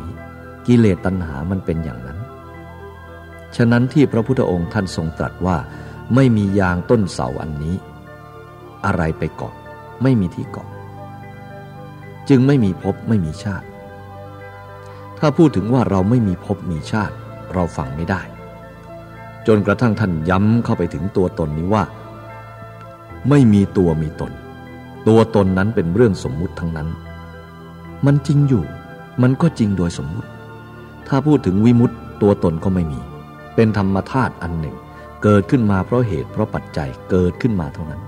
[0.70, 2.20] กิเลสตัณหามันเป็นอย่างนั้น
[3.56, 5.58] ฉะนั้นที่พระพุทธองค์ท่านทรงตรัสว่า
[6.16, 7.76] ไม่มียางต้นเสาอันนี้
[8.86, 9.54] อะไรไปเกาะ
[10.04, 10.68] ไม่มีที่เกาะ
[12.30, 13.68] จึงไม่มีภพไม่มีชาติ
[15.20, 17.16] ถ้าพูดถึงว่าเราไม่มีภพมีชาติ
[17.54, 18.22] เราฟังไม่ได้
[19.48, 21.84] จนกระทั่งท่านย้ำเข้าไปถึงตัวตนนี้ว่า
[23.30, 24.32] ไม่มีตัวมีตน
[25.08, 26.88] ตัวตนนั้นเป็นเรื่องสมมุติทั้งนั้น
[28.06, 28.64] มันจริงอยู่
[29.22, 30.30] มันก็จริงโดยสมมุติ
[31.10, 33.00] ถ้าพูดถึงวิมุตต์ตัวตนก็ไม่มี
[33.56, 34.76] เป็นธรรมธาตุอันหนึ่ง
[35.24, 38.02] เกิดขึ้นมาเพราะเหตุเพราะปัจจัยเกิดขึ้นมาเท่านั้น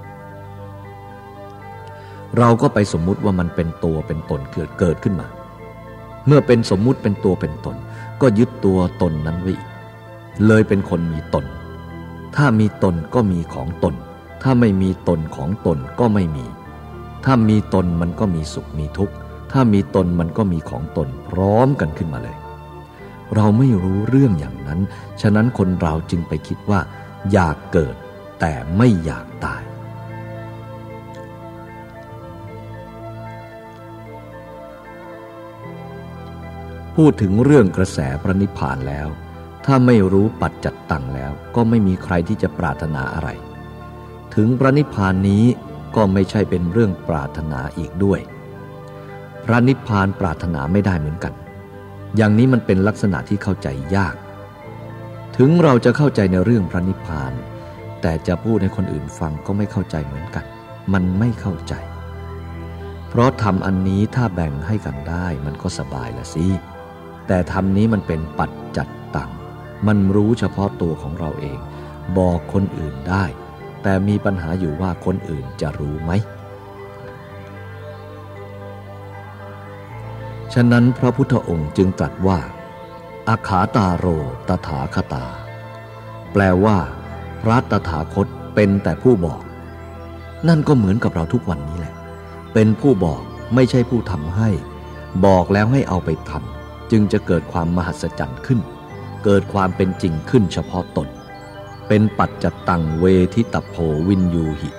[2.37, 5.27] เราก็ไปสมมุติว่ามันเป็นตัวเป็นตนเกิดเกิดขึ้นมา
[6.27, 7.75] เมื่อเป็นสมมุติเป็นตัวเป็นตน
[8.21, 9.55] ก็ยึดตัวตนนั้นไว้
[10.47, 11.45] เลยเป็นคนมีตน
[12.35, 13.95] ถ้ามีตนก็มีของตน
[14.43, 16.45] ถ้าไม่มีตนของตนก็ไม่มี
[17.25, 19.15] ถ้ามีตนมันก็มีสุขมีทุกข์
[19.51, 22.37] ถ้ามีตนมันก็มีของตนพร้อมกันขึ้นมาเลย
[23.35, 24.79] เราไม่รู้เรื่องอย่างนั้น
[25.21, 26.79] ฉะนั้นคนเราจึงไปคิดว่า
[27.31, 27.95] อยากเกิด
[28.39, 29.63] แต่ไม่อยากตาย
[36.95, 39.07] พูดถึงเรื่องกระแสพระนิพพานแล้ว
[39.65, 43.29] ถ้าไม่รู้ปัจจัดตังแล้วก็ไม่มีใครที่จะปรารถนาอะไร
[44.35, 45.43] ถึงพระนิพพานนี้
[45.95, 48.19] ก็ไม่ใช่เป็นเรื่องปรารถนาอีกด้วย
[49.45, 51.33] พระนิพพานปรารถนาไม่ได้เหมือนกัน
[52.15, 54.15] อย่างนี้มันเป็นลักษณะที่เข้าใจยาก
[55.37, 57.33] ถึงเราจะเข้าใจในเรื่องพระนิพพาน
[58.01, 60.45] แต่จะพูดให้คนอื่นฟังก็ไม่เข้าใจเหมือนกัน
[60.93, 61.73] มันไม่เข้าใจ
[63.09, 66.47] เพราะทำอันนี้ถ้าแบ่งให้กันได้มันก็สบายละสิ
[67.27, 69.31] แต่ทำนี้มันเป็นปัจจัดตัง
[69.87, 71.59] มันรู้เฉพาะตัวของเราเอง
[72.17, 73.25] บอกคนอื่นได้
[73.83, 76.11] แต่มีปัญหาอยู่ว่าคนอื่นจะรู้ไหม
[80.53, 82.39] ฉะนั้นพระพุทธองค์จึงตรัสว่า
[83.29, 84.05] อาขาตาโร
[84.47, 85.25] ตถาคตา
[86.31, 86.77] แปลว่า
[87.41, 89.41] พระตถาคตเป็นแต่ผู้บอก
[90.47, 91.93] นั่นก็เหมือนกับเราทุกวันนี้แหละ
[92.53, 93.21] เป็นผู้บอก
[93.55, 94.49] ไม่ใช่ผู้ทำให้
[95.25, 98.59] บอกแล้วให้เอาไปทำจึงจะเกิดความมหัศจรรย์ขึ้น
[99.23, 101.07] เกิดความเป็นจริงขึ้นเฉพาะตน
[101.87, 103.75] เป็นปัจจตังเวทิตโพ
[104.07, 104.69] วินยูหิ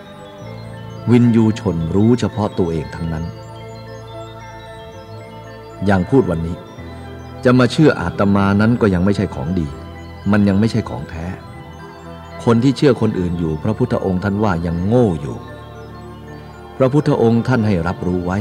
[1.11, 3.25] วินยูชนรู้เฉพาะตัวเองทั้งนั้น
[5.87, 6.57] อย่างพูดวันนี้
[7.45, 9.67] จะมาเชื่ออาตมานั้นก็ยังไม่ใช่ของดี
[10.31, 11.27] มันยังไม่ใช่ของแท้
[12.45, 15.37] คนที่เชื่อคนอื่นอยู่ พระพุทธองค์ท่านว่ายังโง่อยู่
[16.77, 18.39] พระพุทธองค์ท่านให้รับรู้ไว้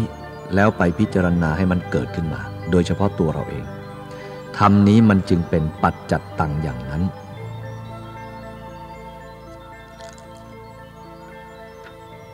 [0.55, 3.65] แล้วไปพิจารณาให้มันเกิดขึ้นมา โดยเฉพาะตัวเราเอง
[4.57, 7.03] ธรรมนี้มันจึงเป็นปัจจัดตังอย่างนั้น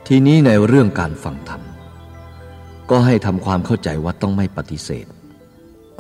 [0.08, 1.62] ทีนี้ในเรื่องการฟังธรรม
[2.90, 5.08] ก็ให้ทำความเข้าใจว่าต้องไม่ปฏิเสธ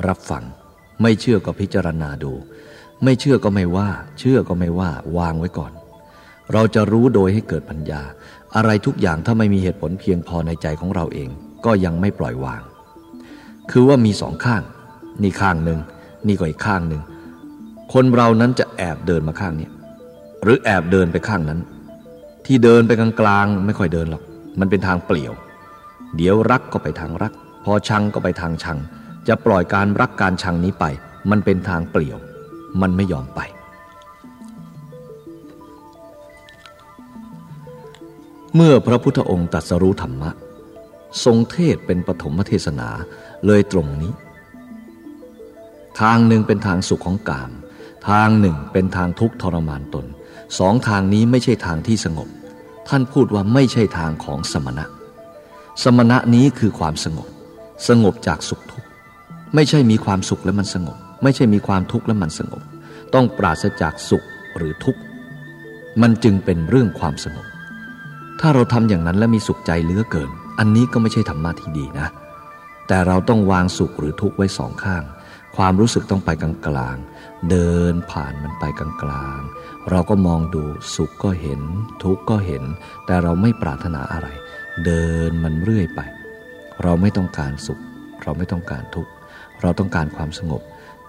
[0.07, 0.43] รับฟัง
[1.01, 2.33] ไม่เชื่อก็พิจารณาดู
[3.03, 5.71] ไม่เชื่อก็ไม่ว่า เชื่อก็ไม่ว่า วางไว้ก่อน
[6.53, 8.01] เราจะรู้โดยให้เกิดปัญญา
[8.55, 11.29] อะไรทุกอย่างถ้าไม่มีเหตุผลเพียงพอในใจของเราเอง
[11.65, 12.61] ก็ยังไม่ปล่อยวาง
[13.71, 14.61] คือว่ามีสองข้าง
[15.23, 15.79] นี่ข้างหนึ่ง
[16.27, 17.01] นี่ก็อีกข้างหนึ่ง
[17.93, 19.69] คนเรานั้นจะแอบเดินมาข้างนี้
[20.43, 21.59] หรือแอบเดินไปข้างนั้น
[22.45, 24.23] ที่เดินไปกลางๆไม่ค่อยเดินหรอก
[24.59, 25.33] มันเป็นทางเปลี่ยว
[26.17, 28.77] เดี๋ยวรักก็ไปทางรัก พอชังก็ไปทางชัง
[29.27, 30.85] จะปล่อยการรักการชังนี้ไป
[31.29, 32.17] มันเป็นทางเปลี่ยว
[32.81, 33.39] มันไม่ยอมไป
[38.55, 40.29] เมื่อพระพุทธองค์ตรัสรู้ธรรมะ
[41.23, 42.89] ทรงเทศเป็นปฐมเทศนา
[43.45, 44.13] เลยตรงนี้
[46.01, 47.51] ทางหนึ่งเป็นทางสุขของกาม
[48.09, 50.05] ทางหนึ่งเป็นทางทุกข์ทรมานตน
[50.59, 52.27] สองทางนี้ไม่ใช่ทางที่สงบ
[52.87, 54.85] ท่านพูดว่าไม่ใช่ทางของสมณะ
[55.83, 57.27] สมณะนี้คือความสงบ
[57.87, 58.87] สงบจากสุขทุกข์
[59.55, 62.61] ไม่ใช่มีความสุขแล้วมันสงบ ไม่ใช่มีความทุกข์แล้วมันสงบ
[63.13, 64.25] ต้องปราศจากสุข
[64.57, 65.01] หรือทุกข์
[66.01, 67.47] มันจึงเป็นเรื่องความสงบ
[68.39, 72.07] ถ้าเราทำอย่างนั้นแล้วมีสุขใจเลือเกิน อันนี้ก็ไม่ใช่ธรรมะที่ดีนะ
[72.87, 75.03] แต่เราต้องวางสุขหรือทุกข์ไว้สองข้าง
[75.57, 76.97] ความรู้สึกต้องไปกลางกลาง
[77.49, 79.39] เดินผ่านมันไปกลางกลาง
[79.89, 80.63] เราก็มองดู
[80.95, 81.61] สุขก็เห็น
[82.03, 82.63] ทุกข์ก็เห็น
[83.05, 84.27] แต่เราไม่ปรารถนาอะไร
[84.85, 86.01] เดินมันเรื่อยไป
[86.83, 87.79] เราไม่ต้องการสุข
[88.23, 89.11] เราไม่ต้องการทุกข์
[89.61, 90.61] เราต้องการความสงบ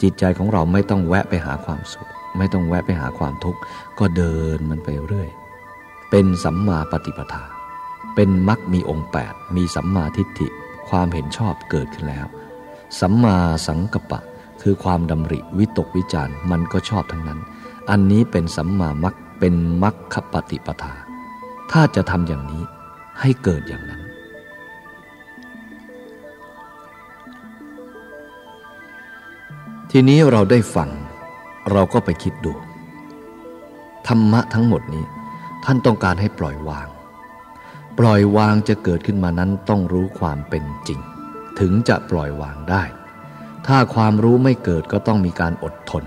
[0.02, 2.08] จิตใจของเราไม่ต้องแวะไปหาความสุข
[2.38, 3.60] ไม่ต้องแวะไปหาความทุกข์
[3.98, 5.28] ก็เดินมันไปเรื่อย
[6.10, 7.44] เป็นสัมมาปฏิปทา
[8.14, 10.48] เป็นมรรคมีองค์แปดมีสัมมาทิฏฐิ
[10.88, 12.26] ความเห็นชอบเกิดขึ้นแล้ว
[13.00, 14.20] สัมมาสังกัปปะ
[14.62, 17.40] คือความดำริวิตกวิจารมันก็ชอบทั้งนั้น
[17.90, 20.94] อันนี้เป็นสัมมามัคเป็นมัคคปฏิปทา
[21.72, 22.62] ถ้าจะทำอย่างนี้
[23.20, 24.02] ให้เกิดอย่างนั้น
[29.90, 30.90] ทีนี้เราได้ฟัง
[31.72, 32.52] เราก็ไปคิดดู
[34.08, 35.04] ธรรมะทั้งหมดนี้
[35.64, 36.88] ท่านต้องการให้ปล่อยวาง
[37.98, 41.00] ปล่อยวางจะเกิดขึ้นมานั้นต้องรู้ความเป็นจริง
[41.60, 42.82] ถึงจะปล่อยวางได้
[43.66, 46.04] ถ้าความรู้ไม่เกิดก็ต้องมีการอดทน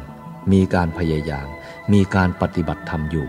[0.51, 1.47] มีการพยายาม
[1.93, 3.28] มีการปฏิบัติธรรมอยู่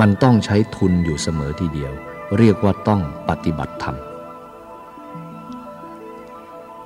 [0.00, 1.92] มันต้องใช้ทุนอยู่เสมอทีเดียว
[2.38, 3.96] เรียกว่าต้องปฏิบัติธรรม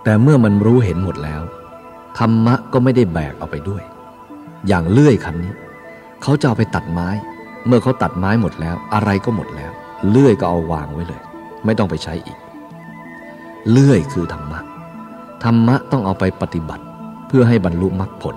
[0.05, 1.43] แต่เมื่อมันรู้เห็นหมดแล้ว
[2.18, 3.82] ธรรมะก็ไม่ได้แบกเอาไปด้วย
[4.68, 5.53] อย่างเลื่อยคันนี้
[6.22, 7.09] เขาจะเอาไปตัดไม้
[7.66, 9.70] เมื่อเขาตัดไม้หมดแล้ว อะไรก็หมดแล้ว
[10.11, 11.20] เลื่อยก็เอาวางไว้เลย
[11.64, 12.39] ไม่ต้องไปใช้อีก
[13.70, 14.61] เลื่อยคือธรรมะ
[15.45, 16.84] ธรรมะต้องเอาไปปฏิบัติ
[17.28, 18.36] เพื่อให้บรรลุมรรคผล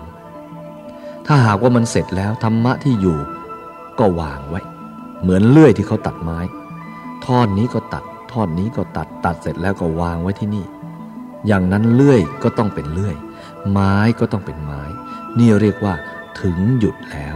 [1.28, 3.18] ถ้าหากว่ามันเสร็จแล้วธรรมะที่อยู่
[4.00, 4.62] ก็วางไว้
[5.22, 6.40] เหมือนเลื่อยที่เขาตัดไม้
[7.26, 10.66] ท่อนนี้ก็ตัด ท่อนนี้ก็ตัด ตัดเสร็จแล้วก็วางไว้ที่นี่
[11.48, 13.16] อย่างนั้นเลื่อยก็ต้องเป็นเลื่อย
[13.72, 14.82] ไม้ก็ต้องเป็นไม้
[15.40, 15.94] นี่เรียกว่า
[16.42, 17.36] ถึงหยุดแล้ว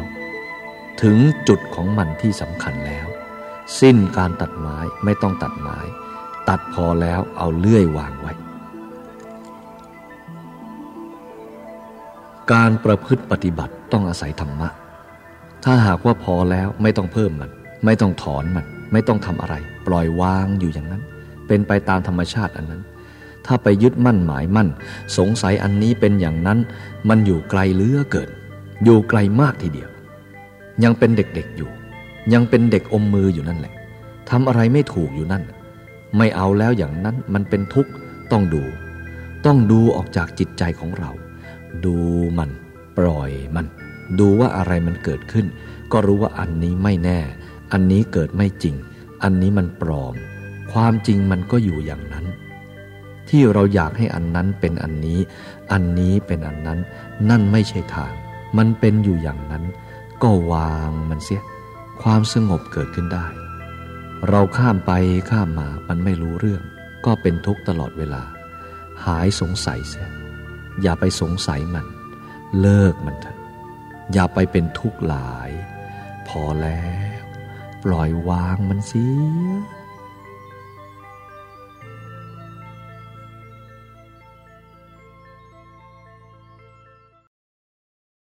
[1.02, 1.18] ถึง
[1.48, 3.08] จุดของมันที่สำคัญแล้ว
[3.80, 5.80] สิ้นการตัดไม้ไม่ต้องตัดไม้
[6.50, 8.34] ตัดพอแล้วเอาเลื่อยวางไว้
[12.52, 14.70] การประพฤติปฏิบัติต้องอาศัยธรรมะ
[15.64, 17.52] ถ้าหากว่าพอแล้วไม่ต้องเพิ่มมัน
[17.86, 19.56] ไม่ต้องถอนมัน ไม่ต้องทำอะไร
[19.88, 21.02] ปล่อยวางอยู่อย่างนั้น
[21.48, 22.82] เป็นไปตามธรรมชาติอันนั้น
[23.46, 24.70] ถ้าไปยึดมั่นหมายมั่น
[25.18, 26.60] สงสัยอันนี้เป็นอย่างนั้น
[27.10, 28.30] มันอยู่ไกลเลือเกิน
[28.84, 29.90] อยู่ไกลมากทีเดียว
[30.84, 31.70] ยังเป็นเด็กๆอยู่
[32.34, 33.74] ยังเป็นเด็กอมมืออยู่นั่นแหละ
[34.30, 35.44] ทำอะไรไม่ถูกอยู่นั่น
[36.18, 37.92] ไม่เอาแล้วอย่างนั้นมันเป็นทุกข์
[38.32, 38.64] ต้องดู
[39.46, 41.12] ต้องดูออกจากจิตใจของเรา
[41.86, 41.98] ดู
[42.38, 42.50] มัน
[42.98, 43.66] ปล่อยมัน
[44.20, 45.46] ดูว่าอะไรมันเกิดขึ้น
[45.92, 47.20] ก็รู้ว่าอันนี้ไม่แน่
[47.72, 48.76] อันนี้เกิดไม่จริง
[49.24, 50.16] อันนี้มันปลอม
[50.72, 52.26] ความจริงมันก็อยู่อย่างนั้น
[53.30, 55.20] ที่เราอยากให้อันนั้นเป็นอันนี้
[55.72, 56.80] อันนี้เป็นอันนั้น
[57.30, 58.14] นั่นไม่ใช่ทาง
[58.58, 59.64] มันเป็นอยู่อย่างนั้น
[60.24, 61.42] ก็วางมันเสีย
[62.02, 63.28] ความสงบเกิดขึ้นได้
[64.30, 64.92] เราข้ามไป
[65.30, 66.64] ข้ามมามันไม่รู้เรื่อง
[67.06, 68.24] ก็เป็นทุกข์ตลอดเวลา
[69.06, 70.10] หายสงสัยเสีย
[70.82, 71.86] อย่าไปสงสัยมัน
[72.60, 73.38] เลิกมันเถอะ
[74.14, 75.52] อย่าไปเป็นทุกข์หลาย
[76.28, 76.84] พอแล้
[77.15, 77.15] ว
[77.86, 79.85] ปล่อยวางมันเสีย